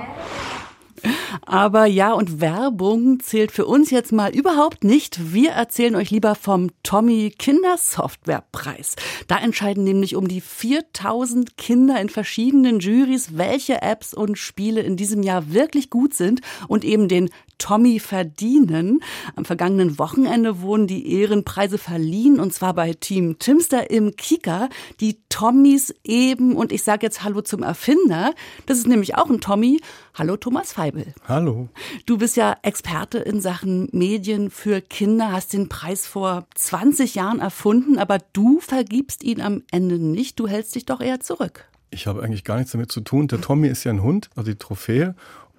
Aber 1.46 1.86
ja, 1.86 2.14
und 2.14 2.42
Werbung 2.42 3.20
zählt 3.20 3.52
für 3.52 3.66
uns 3.66 3.92
jetzt 3.92 4.12
mal 4.12 4.34
überhaupt 4.34 4.84
nicht. 4.84 5.34
Wir 5.34 5.52
erzählen 5.52 5.96
euch 5.96 6.10
lieber 6.10 6.34
vom 6.34 6.72
Tommy 6.82 7.34
Kindersoftwarepreis. 7.38 8.96
Da 9.28 9.38
entscheiden 9.38 9.84
nämlich 9.84 10.16
um 10.16 10.28
die 10.28 10.42
4000 10.42 11.58
Kinder 11.58 12.00
in 12.02 12.10
verschiedenen 12.10 12.80
Juries, 12.80 13.38
welche 13.38 13.82
Apps 13.82 14.14
und 14.14 14.38
Spiele 14.38 14.82
in 14.82 14.98
diesem 14.98 15.22
Jahr 15.22 15.54
wirklich 15.54 15.90
gut 15.90 16.16
sind 16.16 16.42
und 16.68 16.84
eben 16.84 17.08
den 17.08 17.30
Tommy 17.58 18.00
verdienen. 18.00 19.02
Am 19.36 19.46
vergangenen 19.46 19.98
Wochenende 19.98 20.62
wurden 20.62 20.88
die 20.88 21.12
Ehrenpreise 21.14 21.78
verliehen 21.78 22.40
und 22.40 22.54
zwar 22.54 22.74
bei 22.74 22.94
Team 22.94 23.40
Timster 23.40 23.90
im 23.90 24.16
Kika. 24.16 24.70
Die 25.00 25.20
Tommys 25.30 25.94
eben 26.04 26.56
und 26.56 26.72
ich 26.72 26.84
sage 26.84 27.06
jetzt 27.06 27.24
Hallo 27.24 27.42
zum 27.42 27.64
Erfinder. 27.64 28.34
Das 28.66 28.78
ist 28.78 28.88
nämlich 28.88 29.16
auch 29.16 29.30
ein 29.30 29.42
Tommy. 29.42 29.82
Hallo 30.14 30.38
Thomas 30.38 30.74
Feibel. 30.74 31.14
Hallo. 31.28 31.70
Du 32.06 32.18
bist 32.18 32.38
ja 32.38 32.56
Experte 32.62 33.20
in 33.20 33.42
Sachen 33.42 33.90
Medien 33.92 34.50
für 34.50 34.82
Kinder, 34.82 35.32
hast 35.32 35.54
den 35.54 35.70
Preis 35.70 36.08
vor 36.08 36.46
20 36.56 37.16
Jahren 37.16 37.40
erfunden, 37.40 37.98
aber 37.98 38.20
du 38.34 38.60
vergibst 38.60 39.24
ihn 39.24 39.42
am 39.42 39.64
Ende 39.72 40.00
nicht. 40.00 40.40
Du 40.40 40.48
hältst 40.48 40.76
dich 40.76 40.86
doch 40.86 41.02
eher 41.02 41.20
zurück. 41.20 41.68
Ich 41.92 42.08
habe 42.08 42.24
eigentlich 42.24 42.44
gar 42.44 42.58
nichts 42.58 42.72
damit 42.72 42.92
zu 42.92 43.02
tun. 43.02 43.28
Der 43.28 43.40
Tommy 43.40 43.68
ist 43.68 43.84
ja 43.84 43.92
ein 43.92 44.04
Hund, 44.04 44.30
also 44.36 44.52
die 44.52 44.58
Trophäe. 44.58 45.16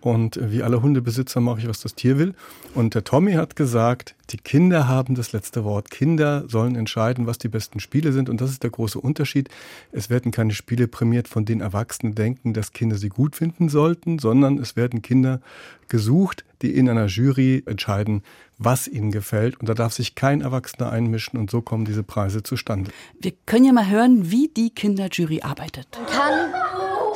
Und 0.07 0.39
wie 0.41 0.63
alle 0.63 0.83
Hundebesitzer 0.83 1.41
mache 1.41 1.59
ich, 1.59 1.69
was 1.69 1.81
das 1.81 1.97
Tier 1.97 2.17
will. 2.17 2.37
Und 2.77 2.95
der 2.95 3.03
Tommy 3.03 3.33
hat 3.33 3.57
gesagt, 3.57 4.15
die 4.31 4.37
Kinder 4.37 4.87
haben 4.87 5.17
das 5.17 5.33
letzte 5.33 5.65
Wort. 5.65 5.91
Kinder 5.91 6.45
sollen 6.47 6.77
entscheiden, 6.77 7.27
was 7.27 7.39
die 7.39 7.49
besten 7.49 7.81
Spiele 7.81 8.13
sind. 8.13 8.29
Und 8.29 8.41
das 8.41 8.51
ist 8.51 8.63
der 8.63 8.71
große 8.71 9.01
Unterschied. 9.01 9.49
Es 9.91 10.09
werden 10.09 10.31
keine 10.31 10.53
Spiele 10.53 10.87
prämiert, 10.87 11.27
von 11.27 11.45
denen 11.45 11.61
Erwachsene 11.61 12.15
denken, 12.15 12.55
dass 12.55 12.73
Kinder 12.73 12.95
sie 12.95 13.09
gut 13.09 13.35
finden 13.35 13.69
sollten, 13.69 14.21
sondern 14.21 14.59
es 14.59 14.77
werden 14.77 15.03
Kinder 15.03 15.41
gesucht, 15.89 16.45
die 16.63 16.73
in 16.73 16.89
einer 16.89 17.07
Jury 17.07 17.65
entscheiden, 17.67 18.23
was 18.59 18.87
ihnen 18.87 19.11
gefällt. 19.11 19.59
Und 19.59 19.69
da 19.69 19.75
darf 19.75 19.93
sich 19.93 20.15
kein 20.15 20.41
Erwachsener 20.41 20.89
einmischen. 20.93 21.37
Und 21.37 21.51
so 21.51 21.63
kommen 21.63 21.85
diese 21.85 22.05
Preise 22.05 22.45
zustande. 22.45 22.93
Wir 23.19 23.33
können 23.45 23.65
ja 23.65 23.73
mal 23.73 23.91
hören, 23.91 24.31
wie 24.31 24.47
die 24.57 24.71
Kinderjury 24.71 25.43
arbeitet. 25.43 25.89
Man 25.97 26.07
kann 26.07 26.66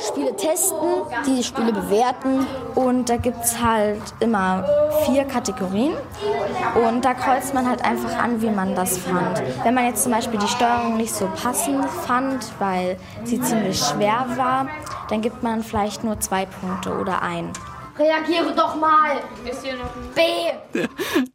Spiele 0.07 0.35
testen, 0.35 0.77
die 1.27 1.43
Spiele 1.43 1.73
bewerten. 1.73 2.45
Und 2.75 3.09
da 3.09 3.17
gibt 3.17 3.43
es 3.43 3.61
halt 3.61 4.01
immer 4.19 4.65
vier 5.05 5.25
Kategorien. 5.25 5.93
Und 6.87 7.05
da 7.05 7.13
kreuzt 7.13 7.53
man 7.53 7.67
halt 7.67 7.83
einfach 7.83 8.17
an, 8.17 8.41
wie 8.41 8.49
man 8.49 8.75
das 8.75 8.97
fand. 8.97 9.41
Wenn 9.63 9.73
man 9.73 9.85
jetzt 9.85 10.03
zum 10.03 10.11
Beispiel 10.11 10.39
die 10.39 10.47
Steuerung 10.47 10.97
nicht 10.97 11.13
so 11.13 11.27
passend 11.41 11.85
fand, 11.85 12.51
weil 12.59 12.97
sie 13.23 13.41
ziemlich 13.41 13.79
schwer 13.79 14.25
war, 14.35 14.67
dann 15.09 15.21
gibt 15.21 15.43
man 15.43 15.63
vielleicht 15.63 16.03
nur 16.03 16.19
zwei 16.19 16.45
Punkte 16.45 16.97
oder 16.97 17.21
ein. 17.21 17.51
Reagiere 18.01 18.55
doch 18.55 18.79
mal. 18.79 19.21
Ist 19.49 19.63
hier 19.63 19.75
noch 19.75 19.95
ein 19.95 20.09
B. 20.15 20.87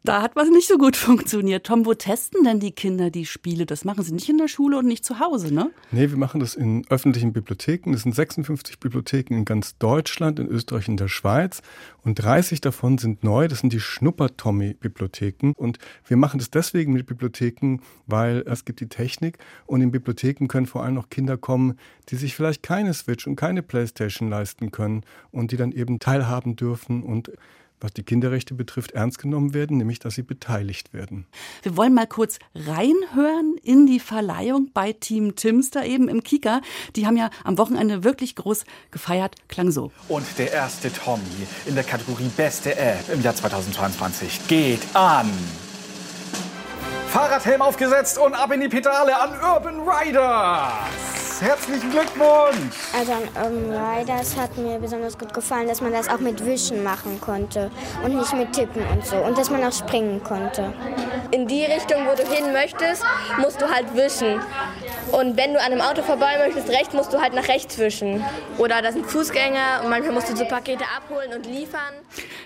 Da 0.03 0.23
hat 0.23 0.35
was 0.35 0.49
nicht 0.49 0.67
so 0.67 0.79
gut 0.79 0.97
funktioniert. 0.97 1.67
Tom, 1.67 1.87
wo 1.87 1.95
testen 1.95 2.43
denn 2.43 2.59
die 2.59 2.73
Kinder 2.73 3.11
die 3.11 3.25
Spiele? 3.25 3.67
Das 3.67 3.85
machen 3.85 4.03
sie 4.03 4.13
nicht 4.13 4.29
in 4.29 4.39
der 4.39 4.49
Schule 4.49 4.79
und 4.79 4.87
nicht 4.87 5.05
zu 5.05 5.21
Hause, 5.21 5.55
ne? 5.55 5.71
Nee, 5.93 6.11
wir 6.11 6.17
machen 6.17 6.41
das 6.41 6.55
in 6.55 6.85
öffentlichen 6.89 7.33
Bibliotheken. 7.33 7.93
Es 7.93 8.03
sind 8.03 8.15
56 8.15 8.81
Bibliotheken 8.81 9.35
in 9.35 9.45
ganz 9.45 9.79
Deutschland, 9.79 10.41
in 10.41 10.49
Österreich 10.49 10.89
und 10.89 10.99
der 10.99 11.09
Schweiz. 11.09 11.63
Und 12.03 12.17
30 12.17 12.61
davon 12.61 12.99
sind 12.99 13.23
neu. 13.23 13.47
Das 13.47 13.61
sind 13.61 13.73
die 13.73 13.81
Schnupper-Tommy-Bibliotheken. 13.81 15.53
Und 15.57 15.79
wir 16.07 16.17
machen 16.17 16.39
das 16.39 16.51
deswegen 16.51 16.93
mit 16.93 17.07
Bibliotheken, 17.07 17.79
weil 18.07 18.43
es 18.47 18.65
gibt 18.65 18.81
die 18.81 18.89
Technik. 18.89 19.39
Und 19.67 19.83
in 19.83 19.93
Bibliotheken 19.93 20.47
können 20.49 20.67
vor 20.67 20.83
allem 20.83 20.99
auch 20.99 21.11
Kinder 21.11 21.37
kommen, 21.37 21.79
die 22.09 22.17
sich 22.17 22.35
vielleicht 22.35 22.63
keine 22.63 22.95
Switch 22.95 23.27
und 23.27 23.37
keine 23.37 23.63
Playstation 23.63 24.29
leisten 24.29 24.71
können 24.71 25.03
und 25.31 25.53
die 25.53 25.57
dann 25.57 25.73
eben 25.73 25.99
teilhaben 25.99 26.56
dürfen 26.57 27.03
und 27.03 27.31
was 27.81 27.93
die 27.93 28.03
Kinderrechte 28.03 28.55
betrifft, 28.55 28.93
ernst 28.93 29.19
genommen 29.19 29.53
werden, 29.53 29.77
nämlich 29.77 29.99
dass 29.99 30.15
sie 30.15 30.23
beteiligt 30.23 30.95
werden. 30.95 31.27
Wir 31.63 31.77
wollen 31.77 31.95
mal 31.95 32.07
kurz 32.07 32.39
reinhören 32.55 33.57
in 33.63 33.87
die 33.87 34.01
Verleihung 34.01 34.71
bei 34.73 34.93
Team 34.93 35.37
Timster 35.37 35.85
eben 35.85 36.09
im 36.09 36.23
Kika. 36.23 36.63
Die 36.97 37.07
haben 37.07 37.17
ja 37.17 37.31
am 37.45 37.59
Wochenende 37.59 38.05
wirklich 38.05 38.35
groß 38.35 38.65
gefeiert, 38.91 39.37
klang 39.49 39.71
so. 39.71 39.93
Und 40.09 40.27
der 40.39 40.53
erste 40.53 40.93
Tommy 40.93 41.23
in 41.67 41.75
der 41.75 41.85
Kategorie 41.85 42.31
Beste 42.37 42.77
App 42.77 43.09
im 43.13 43.21
Jahr 43.21 43.35
2022 43.35 44.49
geht 44.49 44.81
an. 44.95 45.31
Fahrradhelm 47.09 47.63
aufgesetzt 47.63 48.19
und 48.19 48.35
ab 48.35 48.53
in 48.53 48.61
die 48.61 48.69
Pedale 48.69 49.19
an 49.19 49.31
Urban 49.41 49.81
Riders. 49.89 51.26
Herzlichen 51.41 51.91
Glückwunsch! 51.91 52.77
Also 52.99 53.13
an 53.13 53.25
Urban 53.35 53.71
Riders 53.71 54.37
hat 54.37 54.57
mir 54.57 54.79
besonders 54.79 55.19
gut 55.19 55.35
gefallen, 55.35 55.69
dass 55.69 55.83
man 55.83 55.93
das 55.93 56.09
auch 56.09 56.19
mit 56.19 56.45
Wischen 56.47 56.83
machen 56.83 57.21
konnte 57.21 57.71
und 58.03 58.17
nicht 58.17 58.33
mit 58.33 58.53
Tippen 58.53 58.83
und 58.87 59.05
so. 59.05 59.17
Und 59.17 59.37
dass 59.37 59.51
man 59.51 59.63
auch 59.63 59.73
springen 59.73 60.23
konnte. 60.23 60.73
In 61.33 61.47
die 61.47 61.65
Richtung, 61.65 62.07
wo 62.07 62.17
du 62.17 62.27
hin 62.27 62.53
möchtest, 62.53 63.05
musst 63.39 63.61
du 63.61 63.69
halt 63.69 63.95
wischen. 63.95 64.41
Und 65.13 65.37
wenn 65.37 65.53
du 65.53 65.61
an 65.61 65.73
einem 65.73 65.83
Auto 65.83 66.03
vorbei 66.03 66.39
möchtest, 66.39 66.71
rechts, 66.71 66.95
musst 66.95 67.13
du 67.13 67.21
halt 67.21 67.35
nach 67.35 67.49
rechts 67.49 67.77
wischen. 67.79 68.25
Oder 68.57 68.81
da 68.81 68.91
sind 68.91 69.07
Fußgänger 69.07 69.83
und 69.85 69.91
manchmal 69.91 70.15
musst 70.15 70.31
du 70.31 70.37
so 70.37 70.47
Pakete 70.47 70.85
abholen 70.97 71.35
und 71.35 71.45
liefern. 71.45 71.95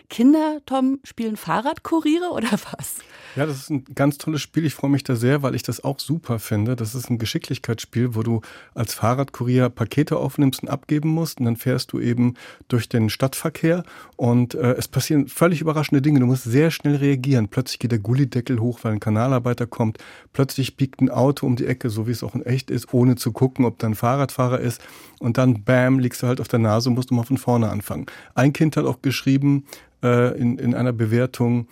Kinder, 0.08 0.58
Tom, 0.66 0.98
spielen 1.04 1.36
Fahrradkuriere 1.36 2.30
oder 2.30 2.50
was? 2.50 2.96
Ja, 3.36 3.46
das 3.46 3.56
ist 3.58 3.70
ein 3.70 3.84
ganz 3.94 4.18
tolles 4.18 4.40
Spiel. 4.40 4.66
Ich 4.66 4.74
freue 4.74 4.90
mich 4.90 5.04
da 5.04 5.14
sehr, 5.14 5.42
weil 5.42 5.54
ich 5.54 5.62
das 5.62 5.84
auch 5.84 5.98
super 6.00 6.38
finde. 6.38 6.74
Das 6.74 6.94
ist 6.94 7.10
ein 7.10 7.18
Geschicklichkeitsspiel, 7.18 8.14
wo 8.14 8.22
du 8.22 8.40
als 8.74 8.94
Fahrradkurier 8.94 9.68
Pakete 9.68 10.16
aufnimmst 10.16 10.62
und 10.62 10.68
abgeben 10.68 11.10
musst. 11.10 11.38
Und 11.38 11.46
dann 11.46 11.56
fährst 11.56 11.92
du 11.92 12.00
eben 12.00 12.34
durch 12.68 12.88
den 12.88 13.08
Stadtverkehr 13.08 13.84
und 14.16 14.54
äh, 14.54 14.72
es 14.72 14.88
passieren 14.88 15.28
völlig 15.28 15.60
überraschende 15.60 16.02
Dinge. 16.02 16.20
Du 16.20 16.26
musst 16.26 16.44
sehr 16.44 16.70
schnell 16.70 16.96
reagieren. 16.96 17.48
Plötzlich 17.48 17.78
geht 17.78 17.92
der 17.92 18.00
Gullideckel 18.00 18.58
hoch, 18.58 18.80
weil 18.82 18.92
ein 18.92 19.00
Kanalarbeiter 19.00 19.66
kommt. 19.66 19.98
Plötzlich 20.32 20.76
biegt 20.76 21.00
ein 21.00 21.08
Auto 21.08 21.46
um 21.46 21.56
die 21.56 21.66
Ecke, 21.66 21.88
so 21.88 22.06
wie 22.06 22.12
es 22.12 22.24
auch 22.24 22.34
in 22.34 22.44
echt 22.44 22.70
ist, 22.70 22.92
ohne 22.92 23.14
zu 23.14 23.32
gucken, 23.32 23.64
ob 23.64 23.78
da 23.78 23.86
ein 23.86 23.94
Fahrradfahrer 23.94 24.60
ist. 24.60 24.80
Und 25.20 25.38
dann, 25.38 25.62
bam, 25.62 25.98
liegst 25.98 26.22
du 26.22 26.26
halt 26.26 26.40
auf 26.40 26.48
der 26.48 26.58
Nase 26.58 26.88
und 26.88 26.96
musst 26.96 27.10
du 27.10 27.14
mal 27.14 27.24
von 27.24 27.38
vorne 27.38 27.68
anfangen. 27.68 28.06
Ein 28.34 28.52
Kind 28.52 28.76
hat 28.76 28.86
auch 28.86 29.02
geschrieben 29.02 29.64
äh, 30.02 30.36
in, 30.38 30.58
in 30.58 30.74
einer 30.74 30.92
Bewertung, 30.92 31.68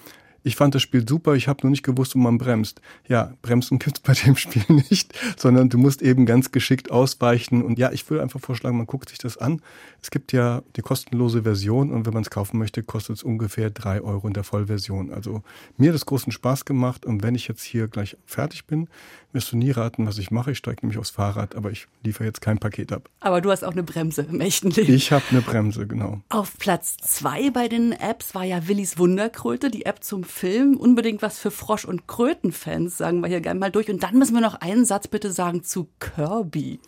ich 0.48 0.56
fand 0.56 0.74
das 0.74 0.82
Spiel 0.82 1.06
super, 1.06 1.34
ich 1.34 1.46
habe 1.46 1.60
nur 1.62 1.70
nicht 1.70 1.82
gewusst, 1.82 2.14
wo 2.14 2.18
man 2.18 2.38
bremst. 2.38 2.80
Ja, 3.06 3.34
bremsen 3.42 3.78
gibt's 3.78 4.00
bei 4.00 4.14
dem 4.14 4.34
Spiel 4.34 4.64
nicht, 4.68 5.16
sondern 5.36 5.68
du 5.68 5.78
musst 5.78 6.00
eben 6.02 6.26
ganz 6.26 6.50
geschickt 6.50 6.90
ausweichen. 6.90 7.62
Und 7.62 7.78
ja, 7.78 7.92
ich 7.92 8.08
würde 8.08 8.22
einfach 8.22 8.40
vorschlagen, 8.40 8.78
man 8.78 8.86
guckt 8.86 9.10
sich 9.10 9.18
das 9.18 9.36
an. 9.36 9.60
Es 10.02 10.10
gibt 10.10 10.32
ja 10.32 10.62
die 10.76 10.80
kostenlose 10.80 11.42
Version 11.42 11.90
und 11.90 12.06
wenn 12.06 12.14
man 12.14 12.22
es 12.22 12.30
kaufen 12.30 12.58
möchte, 12.58 12.82
kostet 12.82 13.16
es 13.16 13.22
ungefähr 13.22 13.70
drei 13.70 14.00
Euro 14.00 14.26
in 14.26 14.32
der 14.32 14.44
Vollversion. 14.44 15.12
Also 15.12 15.42
mir 15.76 15.90
hat 15.90 15.96
es 15.96 16.06
großen 16.06 16.32
Spaß 16.32 16.64
gemacht 16.64 17.04
und 17.04 17.22
wenn 17.22 17.34
ich 17.34 17.46
jetzt 17.46 17.62
hier 17.62 17.88
gleich 17.88 18.16
fertig 18.24 18.64
bin, 18.64 18.88
wirst 19.32 19.52
du 19.52 19.56
nie 19.56 19.70
raten, 19.70 20.06
was 20.06 20.18
ich 20.18 20.30
mache. 20.30 20.52
Ich 20.52 20.58
steige 20.58 20.78
nämlich 20.82 20.98
aufs 20.98 21.10
Fahrrad, 21.10 21.54
aber 21.54 21.70
ich 21.70 21.86
liefere 22.02 22.24
jetzt 22.24 22.40
kein 22.40 22.58
Paket 22.58 22.92
ab. 22.92 23.10
Aber 23.20 23.40
du 23.40 23.50
hast 23.50 23.62
auch 23.62 23.72
eine 23.72 23.82
Bremse 23.82 24.22
im 24.22 24.40
echten 24.40 24.70
Leben. 24.70 24.92
Ich 24.92 25.12
habe 25.12 25.24
eine 25.30 25.42
Bremse, 25.42 25.86
genau. 25.86 26.22
Auf 26.30 26.56
Platz 26.58 26.96
zwei 26.96 27.50
bei 27.50 27.68
den 27.68 27.92
Apps 27.92 28.34
war 28.34 28.44
ja 28.44 28.66
Willis 28.66 28.98
Wunderkröte, 28.98 29.70
die 29.70 29.84
App 29.84 30.02
zum 30.02 30.24
Film. 30.38 30.76
Unbedingt 30.76 31.20
was 31.20 31.40
für 31.40 31.50
Frosch- 31.50 31.84
und 31.84 32.06
Krötenfans, 32.06 32.96
sagen 32.96 33.20
wir 33.20 33.28
hier 33.28 33.40
gerne 33.40 33.58
mal 33.58 33.72
durch. 33.72 33.90
Und 33.90 34.04
dann 34.04 34.16
müssen 34.16 34.34
wir 34.34 34.40
noch 34.40 34.54
einen 34.54 34.84
Satz 34.84 35.08
bitte 35.08 35.32
sagen 35.32 35.64
zu 35.64 35.88
Kirby. 35.98 36.78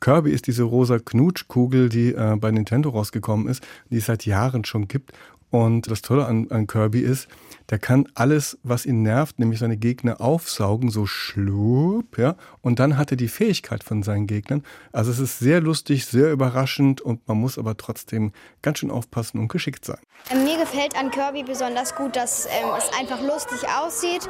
Kirby 0.00 0.32
ist 0.32 0.48
diese 0.48 0.64
rosa 0.64 0.98
Knutschkugel, 0.98 1.88
die 1.88 2.12
äh, 2.12 2.36
bei 2.36 2.50
Nintendo 2.50 2.90
rausgekommen 2.90 3.46
ist, 3.46 3.64
die 3.90 3.98
es 3.98 4.06
seit 4.06 4.26
Jahren 4.26 4.64
schon 4.64 4.88
gibt. 4.88 5.12
Und 5.56 5.90
das 5.90 6.02
Tolle 6.02 6.26
an, 6.26 6.48
an 6.50 6.66
Kirby 6.66 7.00
ist, 7.00 7.28
der 7.70 7.78
kann 7.78 8.06
alles, 8.14 8.58
was 8.62 8.84
ihn 8.84 9.02
nervt, 9.02 9.38
nämlich 9.38 9.58
seine 9.58 9.78
Gegner 9.78 10.20
aufsaugen, 10.20 10.90
so 10.90 11.06
schlupp, 11.06 12.18
ja. 12.18 12.36
Und 12.60 12.78
dann 12.78 12.98
hat 12.98 13.10
er 13.10 13.16
die 13.16 13.28
Fähigkeit 13.28 13.82
von 13.82 14.02
seinen 14.02 14.26
Gegnern. 14.26 14.62
Also 14.92 15.10
es 15.10 15.18
ist 15.18 15.38
sehr 15.38 15.60
lustig, 15.60 16.04
sehr 16.04 16.30
überraschend 16.30 17.00
und 17.00 17.26
man 17.26 17.38
muss 17.38 17.56
aber 17.56 17.76
trotzdem 17.76 18.32
ganz 18.60 18.78
schön 18.78 18.90
aufpassen 18.90 19.38
und 19.38 19.48
geschickt 19.48 19.84
sein. 19.86 19.98
Ähm, 20.30 20.44
mir 20.44 20.58
gefällt 20.58 20.96
an 20.96 21.10
Kirby 21.10 21.42
besonders 21.42 21.94
gut, 21.94 22.16
dass 22.16 22.46
ähm, 22.46 22.68
es 22.76 22.90
einfach 22.98 23.20
lustig 23.22 23.66
aussieht 23.68 24.28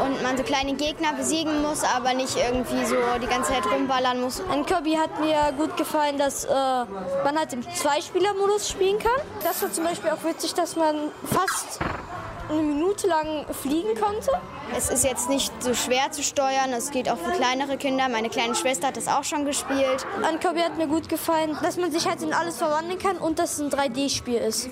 und 0.00 0.22
man 0.22 0.36
so 0.36 0.44
kleine 0.44 0.74
Gegner 0.74 1.12
besiegen 1.14 1.60
muss, 1.60 1.82
aber 1.84 2.14
nicht 2.14 2.36
irgendwie 2.36 2.86
so 2.86 2.96
die 3.20 3.26
ganze 3.26 3.52
Zeit 3.52 3.66
rumballern 3.66 4.20
muss. 4.20 4.40
An 4.48 4.64
Kirby 4.64 4.92
hat 4.92 5.20
mir 5.20 5.52
gut 5.56 5.76
gefallen, 5.76 6.18
dass 6.18 6.44
äh, 6.44 6.48
man 6.48 7.36
halt 7.36 7.52
im 7.52 7.62
Zweispieler-Modus 7.62 8.70
spielen 8.70 8.98
kann. 8.98 9.26
Das 9.42 9.60
war 9.60 9.72
zum 9.72 9.84
Beispiel 9.84 10.10
auch 10.10 10.24
witzig, 10.24 10.51
dass 10.54 10.76
man 10.76 11.10
fast 11.24 11.80
eine 12.48 12.62
Minute 12.62 13.06
lang 13.06 13.46
fliegen 13.52 13.98
konnte. 13.98 14.30
Es 14.76 14.90
ist 14.90 15.04
jetzt 15.04 15.28
nicht 15.28 15.52
so 15.62 15.74
schwer 15.74 16.10
zu 16.10 16.22
steuern, 16.22 16.72
es 16.72 16.90
geht 16.90 17.08
auch 17.10 17.18
für 17.18 17.32
kleinere 17.32 17.76
Kinder. 17.76 18.08
Meine 18.08 18.28
kleine 18.28 18.54
Schwester 18.54 18.88
hat 18.88 18.96
das 18.96 19.08
auch 19.08 19.24
schon 19.24 19.44
gespielt. 19.44 20.06
An 20.22 20.40
Kirby 20.40 20.60
hat 20.60 20.76
mir 20.76 20.86
gut 20.86 21.08
gefallen, 21.08 21.56
dass 21.62 21.76
man 21.76 21.92
sich 21.92 22.06
halt 22.06 22.22
in 22.22 22.32
alles 22.32 22.58
verwandeln 22.58 22.98
kann 22.98 23.18
und 23.18 23.38
dass 23.38 23.58
es 23.58 23.60
ein 23.60 23.70
3D-Spiel 23.70 24.36
ist. 24.36 24.70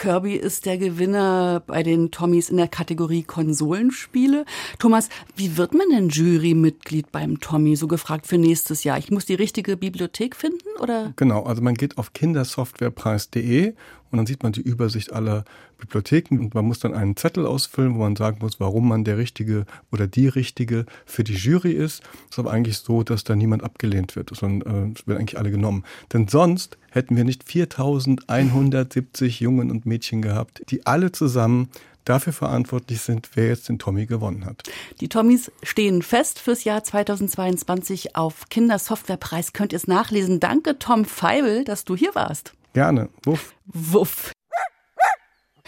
Kirby 0.00 0.34
ist 0.34 0.64
der 0.64 0.78
Gewinner 0.78 1.62
bei 1.66 1.82
den 1.82 2.10
Tommys 2.10 2.48
in 2.48 2.56
der 2.56 2.68
Kategorie 2.68 3.22
Konsolenspiele. 3.22 4.46
Thomas, 4.78 5.10
wie 5.36 5.58
wird 5.58 5.74
man 5.74 5.90
denn 5.90 6.08
Jurymitglied 6.08 7.12
beim 7.12 7.38
Tommy? 7.38 7.76
So 7.76 7.86
gefragt 7.86 8.26
für 8.26 8.38
nächstes 8.38 8.82
Jahr. 8.82 8.96
Ich 8.96 9.10
muss 9.10 9.26
die 9.26 9.34
richtige 9.34 9.76
Bibliothek 9.76 10.36
finden, 10.36 10.66
oder? 10.80 11.12
Genau, 11.16 11.42
also 11.42 11.60
man 11.60 11.74
geht 11.74 11.98
auf 11.98 12.14
kindersoftwarepreis.de 12.14 13.74
und 14.10 14.16
dann 14.16 14.24
sieht 14.24 14.42
man 14.42 14.52
die 14.52 14.62
Übersicht 14.62 15.12
aller 15.12 15.44
Bibliotheken 15.80 16.38
und 16.38 16.54
man 16.54 16.64
muss 16.64 16.78
dann 16.78 16.94
einen 16.94 17.16
Zettel 17.16 17.46
ausfüllen, 17.46 17.94
wo 17.94 17.98
man 18.00 18.16
sagen 18.16 18.38
muss, 18.40 18.60
warum 18.60 18.88
man 18.88 19.04
der 19.04 19.18
Richtige 19.18 19.66
oder 19.90 20.06
die 20.06 20.28
Richtige 20.28 20.86
für 21.04 21.24
die 21.24 21.34
Jury 21.34 21.72
ist. 21.72 22.02
Das 22.02 22.12
ist 22.32 22.38
aber 22.38 22.52
eigentlich 22.52 22.78
so, 22.78 23.02
dass 23.02 23.24
da 23.24 23.34
niemand 23.34 23.64
abgelehnt 23.64 24.16
wird, 24.16 24.30
sondern 24.34 24.92
äh, 24.92 24.98
es 24.98 25.06
werden 25.06 25.18
eigentlich 25.18 25.38
alle 25.38 25.50
genommen. 25.50 25.84
Denn 26.12 26.28
sonst 26.28 26.78
hätten 26.90 27.16
wir 27.16 27.24
nicht 27.24 27.44
4170 27.44 29.40
Jungen 29.40 29.70
und 29.70 29.86
Mädchen 29.86 30.22
gehabt, 30.22 30.62
die 30.70 30.86
alle 30.86 31.12
zusammen 31.12 31.68
dafür 32.04 32.32
verantwortlich 32.32 33.00
sind, 33.00 33.30
wer 33.34 33.48
jetzt 33.48 33.68
den 33.68 33.78
Tommy 33.78 34.06
gewonnen 34.06 34.44
hat. 34.44 34.62
Die 35.00 35.08
Tommys 35.08 35.52
stehen 35.62 36.02
fest 36.02 36.38
fürs 36.38 36.64
Jahr 36.64 36.82
2022 36.82 38.16
auf 38.16 38.48
Kindersoftwarepreis. 38.48 39.52
Könnt 39.52 39.72
ihr 39.72 39.76
es 39.76 39.86
nachlesen. 39.86 40.40
Danke, 40.40 40.78
Tom 40.78 41.04
Feibel, 41.04 41.64
dass 41.64 41.84
du 41.84 41.96
hier 41.96 42.14
warst. 42.14 42.54
Gerne. 42.72 43.08
Wuff. 43.24 43.54
Wuff. 43.66 44.32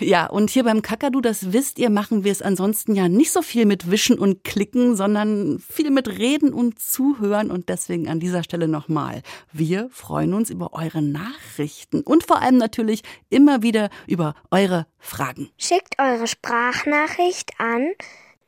Ja, 0.02 0.26
und 0.26 0.50
hier 0.50 0.64
beim 0.64 0.82
Kakadu, 0.82 1.20
das 1.20 1.52
wisst 1.52 1.78
ihr, 1.78 1.88
machen 1.90 2.24
wir 2.24 2.32
es 2.32 2.42
ansonsten 2.42 2.94
ja 2.94 3.08
nicht 3.08 3.30
so 3.32 3.40
viel 3.40 3.66
mit 3.66 3.90
Wischen 3.90 4.18
und 4.18 4.42
Klicken, 4.44 4.96
sondern 4.96 5.58
viel 5.60 5.90
mit 5.90 6.08
Reden 6.08 6.52
und 6.52 6.78
Zuhören. 6.78 7.50
Und 7.50 7.68
deswegen 7.68 8.08
an 8.08 8.20
dieser 8.20 8.42
Stelle 8.42 8.68
nochmal. 8.68 9.22
Wir 9.52 9.88
freuen 9.90 10.34
uns 10.34 10.50
über 10.50 10.72
eure 10.72 11.02
Nachrichten 11.02 12.00
und 12.02 12.24
vor 12.24 12.42
allem 12.42 12.56
natürlich 12.56 13.02
immer 13.30 13.62
wieder 13.62 13.90
über 14.06 14.34
eure 14.50 14.86
Fragen. 14.98 15.50
Schickt 15.56 15.98
eure 15.98 16.26
Sprachnachricht 16.26 17.52
an 17.58 17.92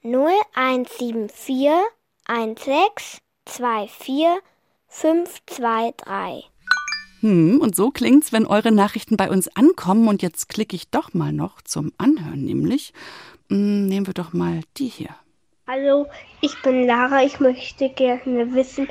0174 0.02 1.70
16 2.26 3.20
24 3.46 4.40
523. 4.88 6.53
Hm, 7.24 7.58
und 7.62 7.74
so 7.74 7.90
klingt's, 7.90 8.34
wenn 8.34 8.44
eure 8.44 8.70
Nachrichten 8.70 9.16
bei 9.16 9.30
uns 9.30 9.48
ankommen. 9.56 10.08
Und 10.08 10.20
jetzt 10.20 10.50
klicke 10.50 10.76
ich 10.76 10.90
doch 10.90 11.14
mal 11.14 11.32
noch 11.32 11.62
zum 11.62 11.90
Anhören, 11.96 12.44
nämlich. 12.44 12.92
Hm, 13.48 13.86
nehmen 13.86 14.06
wir 14.06 14.12
doch 14.12 14.34
mal 14.34 14.60
die 14.76 14.88
hier. 14.88 15.08
Hallo, 15.66 16.06
ich 16.42 16.60
bin 16.60 16.86
Lara. 16.86 17.24
Ich 17.24 17.40
möchte 17.40 17.88
gerne 17.88 18.52
wissen, 18.52 18.88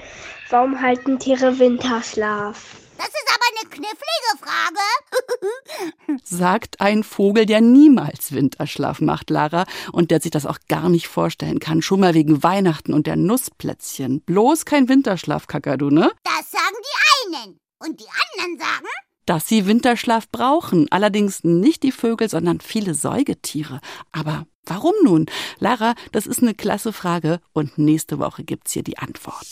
warum 0.49 0.81
halten 0.81 1.19
Tiere 1.19 1.59
Winterschlaf? 1.59 2.77
Das 2.97 3.07
ist 3.07 3.29
aber 3.29 3.45
eine 3.51 3.69
knifflige 3.69 4.33
Frage. 4.39 6.19
Sagt 6.23 6.81
ein 6.81 7.03
Vogel, 7.03 7.45
der 7.45 7.61
niemals 7.61 8.31
Winterschlaf 8.31 8.99
macht, 8.99 9.29
Lara, 9.29 9.65
und 9.91 10.09
der 10.09 10.19
sich 10.19 10.31
das 10.31 10.47
auch 10.47 10.57
gar 10.67 10.89
nicht 10.89 11.07
vorstellen 11.07 11.59
kann. 11.59 11.83
Schon 11.83 11.99
mal 11.99 12.15
wegen 12.15 12.41
Weihnachten 12.41 12.93
und 12.93 13.05
der 13.05 13.15
Nussplätzchen. 13.15 14.21
Bloß 14.21 14.65
kein 14.65 14.89
Winterschlaf, 14.89 15.45
Kakadu, 15.45 15.91
ne? 15.91 16.11
Das 16.23 16.49
sagen 16.49 16.77
die 16.79 17.37
einen. 17.37 17.62
Und 17.83 17.99
die 17.99 18.05
anderen 18.05 18.59
sagen? 18.59 18.87
Dass 19.25 19.47
sie 19.47 19.65
Winterschlaf 19.65 20.29
brauchen. 20.29 20.87
Allerdings 20.89 21.43
nicht 21.43 21.83
die 21.83 21.91
Vögel, 21.91 22.29
sondern 22.29 22.61
viele 22.61 22.93
Säugetiere. 22.93 23.81
Aber 24.11 24.45
warum 24.65 24.93
nun? 25.03 25.25
Lara, 25.59 25.95
das 26.11 26.25
ist 26.25 26.41
eine 26.41 26.53
klasse 26.53 26.93
Frage 26.93 27.39
und 27.51 27.77
nächste 27.77 28.19
Woche 28.19 28.43
gibt's 28.43 28.71
hier 28.71 28.83
die 28.83 28.97
Antwort. 28.97 29.47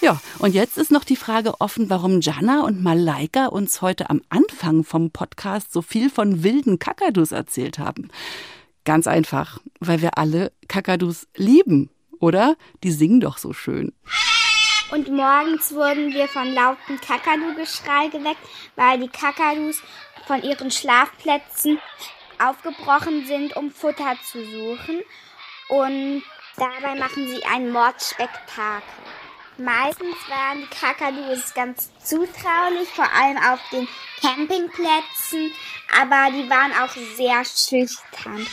Ja, 0.00 0.20
und 0.38 0.54
jetzt 0.54 0.78
ist 0.78 0.92
noch 0.92 1.04
die 1.04 1.16
Frage 1.16 1.60
offen, 1.60 1.90
warum 1.90 2.20
Jana 2.20 2.62
und 2.64 2.82
Malaika 2.82 3.46
uns 3.46 3.82
heute 3.82 4.10
am 4.10 4.22
Anfang 4.28 4.84
vom 4.84 5.10
Podcast 5.10 5.72
so 5.72 5.82
viel 5.82 6.08
von 6.08 6.44
wilden 6.44 6.78
Kakadus 6.78 7.32
erzählt 7.32 7.80
haben. 7.80 8.08
Ganz 8.84 9.08
einfach, 9.08 9.60
weil 9.80 10.00
wir 10.00 10.16
alle 10.16 10.52
Kakadus 10.68 11.26
lieben, 11.36 11.90
oder? 12.20 12.56
Die 12.84 12.92
singen 12.92 13.20
doch 13.20 13.38
so 13.38 13.52
schön. 13.52 13.92
Und 14.90 15.08
morgens 15.08 15.74
wurden 15.74 16.12
wir 16.14 16.28
von 16.28 16.54
lautem 16.54 17.00
Kakadu-Geschrei 17.00 18.08
geweckt, 18.08 18.40
weil 18.74 18.98
die 18.98 19.08
Kakadus 19.08 19.82
von 20.26 20.42
ihren 20.42 20.70
Schlafplätzen 20.70 21.78
aufgebrochen 22.38 23.26
sind, 23.26 23.56
um 23.56 23.70
Futter 23.70 24.16
zu 24.24 24.42
suchen. 24.44 25.02
Und 25.68 26.22
dabei 26.56 26.94
machen 26.94 27.28
sie 27.28 27.44
ein 27.44 27.70
Mordspektakel. 27.70 28.82
Meistens 29.58 30.16
waren 30.28 30.60
die 30.60 30.68
Kakadus 30.68 31.52
ganz 31.52 31.90
zutraulich, 32.02 32.88
vor 32.94 33.12
allem 33.12 33.38
auf 33.38 33.58
den 33.72 33.88
Campingplätzen, 34.20 35.52
aber 36.00 36.30
die 36.30 36.48
waren 36.48 36.72
auch 36.72 36.94
sehr 37.16 37.44
schüchtern. 37.44 38.46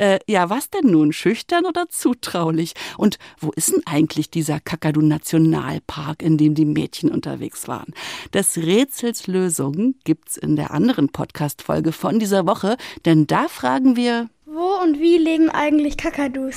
Äh, 0.00 0.18
ja, 0.26 0.48
was 0.48 0.70
denn 0.70 0.90
nun? 0.90 1.12
Schüchtern 1.12 1.66
oder 1.66 1.90
zutraulich? 1.90 2.72
Und 2.96 3.18
wo 3.38 3.50
ist 3.50 3.72
denn 3.72 3.82
eigentlich 3.84 4.30
dieser 4.30 4.58
Kakadu-Nationalpark, 4.58 6.22
in 6.22 6.38
dem 6.38 6.54
die 6.54 6.64
Mädchen 6.64 7.10
unterwegs 7.10 7.68
waren? 7.68 7.92
Des 8.32 8.56
Rätsels 8.56 9.26
Lösung 9.26 9.96
gibt's 10.04 10.38
in 10.38 10.56
der 10.56 10.70
anderen 10.70 11.10
Podcast-Folge 11.10 11.92
von 11.92 12.18
dieser 12.18 12.46
Woche, 12.46 12.78
denn 13.04 13.26
da 13.26 13.48
fragen 13.48 13.94
wir, 13.94 14.30
Wo 14.46 14.82
und 14.82 14.98
wie 14.98 15.18
leben 15.18 15.50
eigentlich 15.50 15.98
Kakadus? 15.98 16.56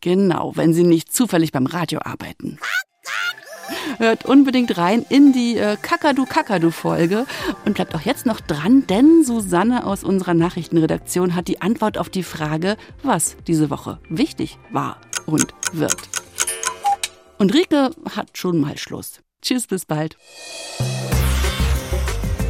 Genau, 0.00 0.52
wenn 0.56 0.72
Sie 0.72 0.84
nicht 0.84 1.12
zufällig 1.12 1.52
beim 1.52 1.66
Radio 1.66 2.00
arbeiten. 2.02 2.58
Hört 3.98 4.24
unbedingt 4.24 4.76
rein 4.78 5.04
in 5.08 5.32
die 5.32 5.56
äh, 5.56 5.76
Kakadu 5.80 6.24
Kakadu 6.24 6.70
Folge 6.70 7.26
und 7.64 7.74
bleibt 7.74 7.94
auch 7.94 8.00
jetzt 8.00 8.26
noch 8.26 8.40
dran, 8.40 8.86
denn 8.86 9.24
Susanne 9.24 9.86
aus 9.86 10.04
unserer 10.04 10.34
Nachrichtenredaktion 10.34 11.34
hat 11.34 11.48
die 11.48 11.60
Antwort 11.60 11.98
auf 11.98 12.08
die 12.08 12.22
Frage, 12.22 12.76
was 13.02 13.36
diese 13.46 13.70
Woche 13.70 13.98
wichtig 14.08 14.58
war 14.70 14.98
und 15.26 15.54
wird. 15.72 15.96
Und 17.38 17.54
Rike 17.54 17.90
hat 18.14 18.38
schon 18.38 18.60
mal 18.60 18.78
Schluss. 18.78 19.20
Tschüss, 19.42 19.66
bis 19.66 19.84
bald. 19.84 20.16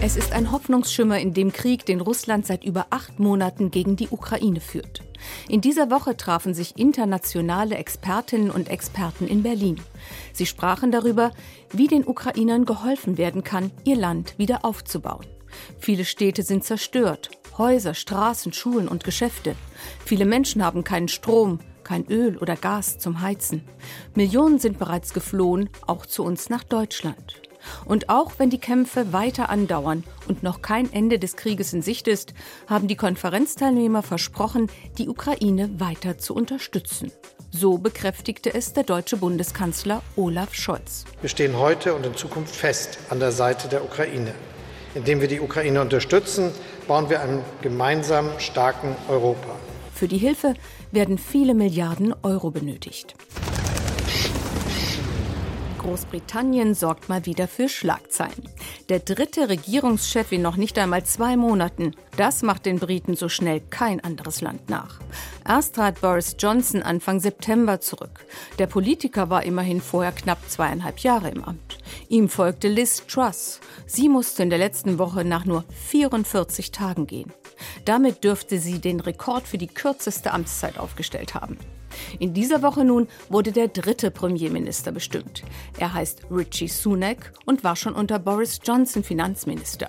Es 0.03 0.17
ist 0.17 0.33
ein 0.33 0.51
Hoffnungsschimmer 0.51 1.19
in 1.21 1.33
dem 1.33 1.53
Krieg, 1.53 1.87
den 1.87 2.01
Russland 2.01 2.45
seit 2.45 2.65
über 2.65 2.89
acht 2.91 3.21
Monaten 3.21 3.71
gegen 3.71 3.97
die 3.97 4.09
Ukraine 4.09 4.61
führt. 4.61 5.02
In 5.49 5.61
dieser 5.61 5.91
Woche 5.91 6.17
trafen 6.17 6.55
sich 6.55 6.79
internationale 6.79 7.77
Expertinnen 7.77 8.51
und 8.51 8.69
Experten 8.69 9.27
in 9.27 9.43
Berlin. 9.43 9.81
Sie 10.33 10.47
sprachen 10.47 10.91
darüber, 10.91 11.33
wie 11.73 11.89
den 11.89 12.07
Ukrainern 12.07 12.65
geholfen 12.65 13.19
werden 13.19 13.45
kann, 13.45 13.71
ihr 13.85 13.97
Land 13.97 14.39
wieder 14.39 14.65
aufzubauen. 14.65 15.27
Viele 15.79 16.05
Städte 16.05 16.43
sind 16.43 16.65
zerstört. 16.65 17.31
Häuser, 17.59 17.95
Straßen, 17.95 18.53
Schulen 18.53 18.89
und 18.89 19.05
Geschäfte. 19.05 19.55
Viele 20.05 20.25
Menschen 20.25 20.65
haben 20.65 20.85
keinen 20.85 21.09
Strom, 21.09 21.61
kein 21.85 22.07
Öl 22.07 22.39
oder 22.39 22.57
Gas 22.57 22.99
zum 22.99 23.21
Heizen. 23.21 23.63
Millionen 24.15 24.59
sind 24.59 24.79
bereits 24.79 25.13
geflohen, 25.13 25.69
auch 25.87 26.07
zu 26.07 26.25
uns 26.25 26.49
nach 26.49 26.65
Deutschland. 26.65 27.43
Und 27.85 28.09
auch 28.09 28.33
wenn 28.39 28.51
die 28.51 28.59
Kämpfe 28.59 29.13
weiter 29.13 29.49
andauern 29.49 30.05
und 30.29 30.43
noch 30.43 30.63
kein 30.63 30.93
Ende 30.93 31.19
des 31.19 31.37
Krieges 31.37 31.73
in 31.73 31.83
Sicht 31.83 32.09
ist, 32.09 32.35
haben 32.67 32.89
die 32.89 32.97
Konferenzteilnehmer 32.97 34.03
versprochen, 34.03 34.71
die 34.99 35.09
Ukraine 35.09 35.81
weiter 35.81 36.19
zu 36.19 36.35
unterstützen. 36.35 37.13
So 37.51 37.77
bekräftigte 37.79 38.55
es 38.55 38.73
der 38.73 38.85
deutsche 38.85 39.19
Bundeskanzler 39.19 40.03
Olaf 40.17 40.55
Scholz. 40.55 41.05
Wir 41.21 41.29
stehen 41.29 41.59
heute 41.59 41.95
und 41.95 42.07
in 42.07 42.15
Zukunft 42.15 42.55
fest 42.55 42.99
an 43.11 43.21
der 43.21 43.33
Seite 43.33 43.69
der 43.69 43.85
Ukraine. 43.85 44.33
Indem 44.95 45.21
wir 45.21 45.29
die 45.29 45.41
Ukraine 45.41 45.81
unterstützen, 45.81 46.51
bauen 46.89 47.11
wir 47.11 47.21
einen 47.21 47.43
gemeinsam 47.61 48.29
starken 48.39 48.95
Europa. 49.09 49.55
Für 49.95 50.09
die 50.09 50.19
Hilfe 50.19 50.55
werden 50.91 51.19
viele 51.19 51.55
Milliarden 51.55 52.15
Euro 52.23 52.51
benötigt. 52.51 53.15
Großbritannien 55.83 56.75
sorgt 56.75 57.09
mal 57.09 57.27
wieder 57.27 57.49
für 57.49 57.69
Schlagzeilen. 57.69 58.49
Der 58.89 59.01
dritte 59.01 59.49
Regierungschef 59.49 60.31
in 60.33 60.43
noch 60.43 60.57
nicht 60.57 60.79
einmal 60.79 61.05
zwei 61.05 61.37
Monaten. 61.37 61.95
Das 62.17 62.43
macht 62.43 62.67
den 62.67 62.79
Briten 62.79 63.17
so 63.17 63.29
schnell 63.29 63.61
kein 63.61 64.03
anderes 64.03 64.41
Land 64.41 64.71
nach. 64.71 65.01
Erst 65.47 65.75
trat 65.75 66.01
Boris 66.01 66.37
Johnson 66.39 66.83
Anfang 66.83 67.21
September 67.21 67.81
zurück. 67.81 68.25
Der 68.59 68.67
Politiker 68.67 69.29
war 69.29 69.43
immerhin 69.43 69.81
vorher 69.81 70.13
knapp 70.13 70.39
zweieinhalb 70.49 71.01
Jahre 71.01 71.31
im 71.31 71.45
Amt. 71.45 71.79
Ihm 72.09 72.29
folgte 72.29 72.69
Liz 72.69 73.05
Truss. 73.07 73.61
Sie 73.87 74.09
musste 74.09 74.43
in 74.43 74.51
der 74.51 74.59
letzten 74.59 74.99
Woche 74.99 75.25
nach 75.25 75.45
nur 75.45 75.65
44 75.89 76.71
Tagen 76.71 77.07
gehen. 77.07 77.33
Damit 77.85 78.23
dürfte 78.23 78.59
sie 78.59 78.79
den 78.79 79.01
Rekord 79.01 79.49
für 79.49 79.59
die 79.59 79.67
kürzeste 79.67 80.33
Amtszeit 80.33 80.79
aufgestellt 80.79 81.35
haben. 81.35 81.59
In 82.19 82.35
dieser 82.35 82.63
Woche 82.63 82.85
nun 82.85 83.09
wurde 83.29 83.53
der 83.53 83.69
dritte 83.69 84.11
Premierminister 84.11 84.93
bestimmt. 84.93 85.43
Er 85.79 85.95
heißt 85.95 86.23
Richie 86.31 86.69
Sunak 86.69 87.33
und 87.47 87.65
war 87.65 87.77
schon 87.77 87.95
unter 87.95 88.19
Boris 88.19 88.61
Johnson 88.65 89.05
Finanzminister. 89.05 89.89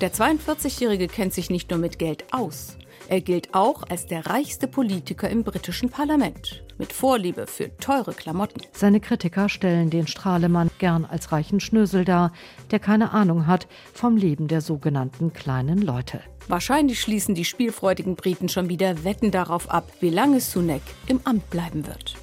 Der 0.00 0.12
42-Jährige 0.12 1.08
kennt 1.08 1.32
sich 1.32 1.50
nicht 1.50 1.70
nur 1.70 1.78
mit 1.78 1.98
Geld 1.98 2.24
aus. 2.32 2.76
Er 3.08 3.20
gilt 3.20 3.54
auch 3.54 3.82
als 3.88 4.06
der 4.06 4.26
reichste 4.26 4.68
Politiker 4.68 5.28
im 5.28 5.44
britischen 5.44 5.90
Parlament, 5.90 6.64
mit 6.78 6.92
Vorliebe 6.92 7.46
für 7.46 7.76
teure 7.78 8.12
Klamotten. 8.12 8.62
Seine 8.72 9.00
Kritiker 9.00 9.48
stellen 9.48 9.90
den 9.90 10.06
Strahlemann 10.06 10.70
gern 10.78 11.04
als 11.04 11.32
reichen 11.32 11.60
Schnösel 11.60 12.04
dar, 12.04 12.32
der 12.70 12.78
keine 12.78 13.12
Ahnung 13.12 13.46
hat 13.46 13.66
vom 13.92 14.16
Leben 14.16 14.48
der 14.48 14.60
sogenannten 14.60 15.32
kleinen 15.32 15.82
Leute. 15.82 16.20
Wahrscheinlich 16.48 17.00
schließen 17.00 17.34
die 17.34 17.44
spielfreudigen 17.44 18.16
Briten 18.16 18.48
schon 18.48 18.68
wieder 18.68 19.04
Wetten 19.04 19.30
darauf 19.30 19.70
ab, 19.70 19.90
wie 20.00 20.10
lange 20.10 20.40
Sunak 20.40 20.82
im 21.06 21.20
Amt 21.24 21.48
bleiben 21.50 21.86
wird. 21.86 22.16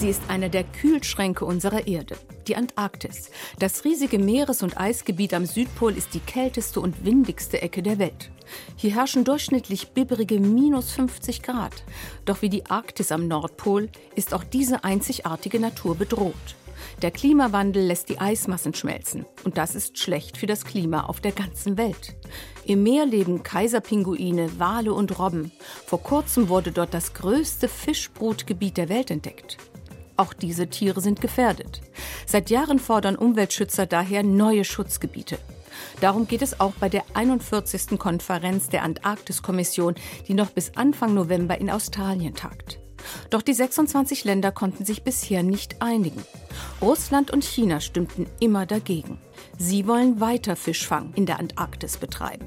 Sie 0.00 0.08
ist 0.08 0.22
einer 0.28 0.48
der 0.48 0.64
Kühlschränke 0.64 1.44
unserer 1.44 1.86
Erde, 1.86 2.16
die 2.48 2.56
Antarktis. 2.56 3.30
Das 3.58 3.84
riesige 3.84 4.18
Meeres- 4.18 4.62
und 4.62 4.80
Eisgebiet 4.80 5.34
am 5.34 5.44
Südpol 5.44 5.94
ist 5.94 6.14
die 6.14 6.20
kälteste 6.20 6.80
und 6.80 7.04
windigste 7.04 7.60
Ecke 7.60 7.82
der 7.82 7.98
Welt. 7.98 8.30
Hier 8.76 8.94
herrschen 8.94 9.24
durchschnittlich 9.24 9.90
bibberige 9.90 10.40
minus 10.40 10.92
50 10.92 11.42
Grad. 11.42 11.84
Doch 12.24 12.40
wie 12.40 12.48
die 12.48 12.64
Arktis 12.64 13.12
am 13.12 13.28
Nordpol 13.28 13.90
ist 14.14 14.32
auch 14.32 14.42
diese 14.42 14.84
einzigartige 14.84 15.60
Natur 15.60 15.94
bedroht. 15.94 16.56
Der 17.02 17.10
Klimawandel 17.10 17.82
lässt 17.82 18.10
die 18.10 18.18
Eismassen 18.18 18.74
schmelzen 18.74 19.24
und 19.44 19.56
das 19.56 19.74
ist 19.74 19.98
schlecht 19.98 20.36
für 20.36 20.46
das 20.46 20.66
Klima 20.66 21.04
auf 21.04 21.20
der 21.20 21.32
ganzen 21.32 21.78
Welt. 21.78 22.14
Im 22.66 22.82
Meer 22.82 23.06
leben 23.06 23.42
Kaiserpinguine, 23.42 24.58
Wale 24.58 24.92
und 24.92 25.18
Robben. 25.18 25.50
Vor 25.86 26.02
kurzem 26.02 26.50
wurde 26.50 26.72
dort 26.72 26.92
das 26.92 27.14
größte 27.14 27.68
Fischbrutgebiet 27.68 28.76
der 28.76 28.90
Welt 28.90 29.10
entdeckt. 29.10 29.56
Auch 30.18 30.34
diese 30.34 30.68
Tiere 30.68 31.00
sind 31.00 31.22
gefährdet. 31.22 31.80
Seit 32.26 32.50
Jahren 32.50 32.78
fordern 32.78 33.16
Umweltschützer 33.16 33.86
daher 33.86 34.22
neue 34.22 34.64
Schutzgebiete. 34.64 35.38
Darum 36.02 36.28
geht 36.28 36.42
es 36.42 36.60
auch 36.60 36.72
bei 36.72 36.90
der 36.90 37.04
41. 37.14 37.98
Konferenz 37.98 38.68
der 38.68 38.82
Antarktiskommission, 38.82 39.94
die 40.28 40.34
noch 40.34 40.50
bis 40.50 40.76
Anfang 40.76 41.14
November 41.14 41.58
in 41.58 41.70
Australien 41.70 42.34
tagt. 42.34 42.78
Doch 43.30 43.42
die 43.42 43.54
26 43.54 44.24
Länder 44.24 44.52
konnten 44.52 44.84
sich 44.84 45.02
bisher 45.02 45.42
nicht 45.42 45.82
einigen. 45.82 46.22
Russland 46.80 47.30
und 47.30 47.44
China 47.44 47.80
stimmten 47.80 48.26
immer 48.40 48.66
dagegen. 48.66 49.18
Sie 49.58 49.86
wollen 49.86 50.20
weiter 50.20 50.56
Fischfang 50.56 51.12
in 51.14 51.26
der 51.26 51.38
Antarktis 51.38 51.96
betreiben. 51.96 52.46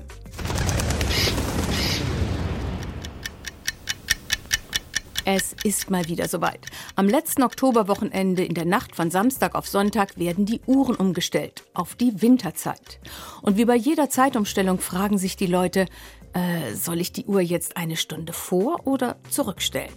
Es 5.25 5.55
ist 5.63 5.89
mal 5.89 6.05
wieder 6.09 6.27
soweit. 6.27 6.65
Am 6.97 7.07
letzten 7.07 7.43
Oktoberwochenende 7.43 8.43
in 8.43 8.55
der 8.55 8.65
Nacht 8.65 8.93
von 8.93 9.09
Samstag 9.09 9.55
auf 9.55 9.69
Sonntag 9.69 10.17
werden 10.17 10.45
die 10.45 10.59
Uhren 10.65 10.95
umgestellt 10.95 11.63
auf 11.73 11.95
die 11.95 12.21
Winterzeit. 12.21 12.99
Und 13.41 13.55
wie 13.55 13.63
bei 13.63 13.75
jeder 13.75 14.09
Zeitumstellung 14.09 14.79
fragen 14.79 15.17
sich 15.17 15.37
die 15.37 15.47
Leute, 15.47 15.85
äh, 16.33 16.73
soll 16.73 16.99
ich 16.99 17.13
die 17.13 17.25
Uhr 17.25 17.39
jetzt 17.39 17.77
eine 17.77 17.95
Stunde 17.95 18.33
vor 18.33 18.85
oder 18.85 19.15
zurückstellen? 19.29 19.93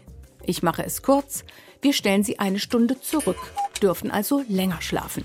Ich 0.47 0.63
mache 0.63 0.85
es 0.85 1.03
kurz. 1.03 1.45
Wir 1.83 1.93
stellen 1.93 2.23
sie 2.23 2.39
eine 2.39 2.59
Stunde 2.59 3.01
zurück, 3.01 3.37
dürfen 3.83 4.11
also 4.11 4.43
länger 4.49 4.81
schlafen. 4.81 5.25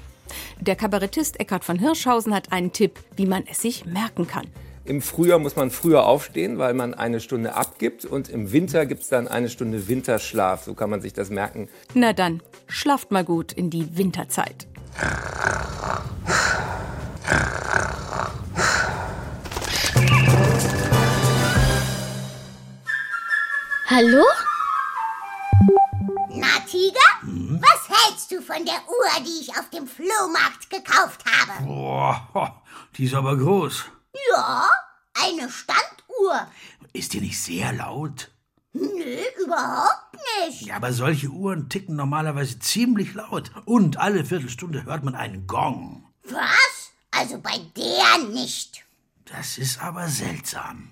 Der 0.59 0.75
Kabarettist 0.75 1.39
Eckhard 1.39 1.63
von 1.63 1.77
Hirschhausen 1.79 2.33
hat 2.33 2.51
einen 2.51 2.73
Tipp, 2.73 2.99
wie 3.15 3.25
man 3.25 3.43
es 3.49 3.61
sich 3.61 3.85
merken 3.85 4.27
kann. 4.27 4.47
Im 4.83 5.01
Frühjahr 5.01 5.37
muss 5.37 5.55
man 5.55 5.69
früher 5.69 6.05
aufstehen, 6.05 6.57
weil 6.57 6.73
man 6.73 6.95
eine 6.95 7.19
Stunde 7.19 7.53
abgibt. 7.53 8.03
Und 8.03 8.29
im 8.29 8.51
Winter 8.51 8.87
gibt 8.87 9.03
es 9.03 9.09
dann 9.09 9.27
eine 9.27 9.49
Stunde 9.49 9.87
Winterschlaf. 9.87 10.63
So 10.63 10.73
kann 10.73 10.89
man 10.89 11.01
sich 11.01 11.13
das 11.13 11.29
merken. 11.29 11.69
Na 11.93 12.13
dann, 12.13 12.41
schlaft 12.67 13.11
mal 13.11 13.23
gut 13.23 13.53
in 13.53 13.69
die 13.69 13.95
Winterzeit. 13.95 14.67
Hallo? 23.85 24.23
Na, 26.81 27.21
Tiger? 27.21 27.59
Was 27.61 27.89
hältst 27.89 28.31
du 28.31 28.41
von 28.41 28.65
der 28.65 28.81
Uhr, 28.87 29.23
die 29.25 29.41
ich 29.41 29.49
auf 29.51 29.69
dem 29.69 29.87
Flohmarkt 29.87 30.69
gekauft 30.69 31.23
habe? 31.25 31.65
Boah, 31.65 32.61
die 32.97 33.05
ist 33.05 33.13
aber 33.13 33.37
groß. 33.37 33.85
Ja, 34.31 34.69
eine 35.13 35.49
Standuhr. 35.49 36.47
Ist 36.93 37.13
die 37.13 37.21
nicht 37.21 37.41
sehr 37.41 37.73
laut? 37.73 38.31
Nö, 38.73 39.17
überhaupt 39.43 40.17
nicht. 40.39 40.61
Ja, 40.61 40.77
aber 40.77 40.93
solche 40.93 41.27
Uhren 41.27 41.69
ticken 41.69 41.95
normalerweise 41.95 42.59
ziemlich 42.59 43.13
laut. 43.13 43.51
Und 43.65 43.97
alle 43.97 44.23
Viertelstunde 44.25 44.85
hört 44.85 45.03
man 45.03 45.15
einen 45.15 45.45
Gong. 45.45 46.07
Was? 46.23 46.91
Also 47.11 47.39
bei 47.39 47.57
der 47.75 48.29
nicht. 48.29 48.85
Das 49.25 49.57
ist 49.57 49.81
aber 49.81 50.07
seltsam. 50.07 50.91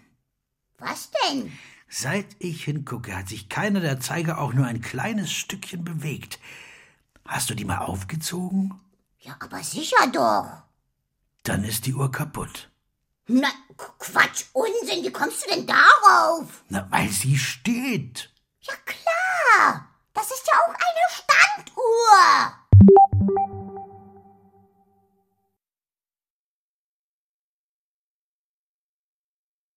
Was 0.78 1.10
denn? 1.12 1.58
Seit 1.92 2.28
ich 2.38 2.66
hingucke, 2.66 3.16
hat 3.18 3.30
sich 3.30 3.50
keiner 3.50 3.80
der 3.80 4.00
Zeiger 4.00 4.38
auch 4.38 4.54
nur 4.54 4.68
ein 4.68 4.80
kleines 4.80 5.32
Stückchen 5.32 5.84
bewegt. 5.84 6.40
Hast 7.26 7.50
du 7.50 7.56
die 7.56 7.66
mal 7.66 7.80
aufgezogen? 7.80 8.80
Ja, 9.20 9.36
aber 9.40 9.64
sicher 9.64 10.08
doch. 10.14 10.64
Dann 11.44 11.64
ist 11.64 11.88
die 11.88 11.96
Uhr 11.96 12.12
kaputt. 12.12 12.70
Na, 13.28 13.50
Quatsch, 13.98 14.46
Unsinn, 14.54 15.04
wie 15.04 15.12
kommst 15.12 15.46
du 15.46 15.50
denn 15.50 15.66
darauf? 15.66 16.64
Na, 16.70 16.88
weil 16.92 17.10
sie 17.10 17.38
steht. 17.38 18.32
Ja 18.62 18.74
klar, 18.86 19.90
das 20.14 20.30
ist 20.30 20.48
ja 20.48 20.54
auch 20.60 20.74
eine 20.74 21.64
Standuhr. 21.64 22.59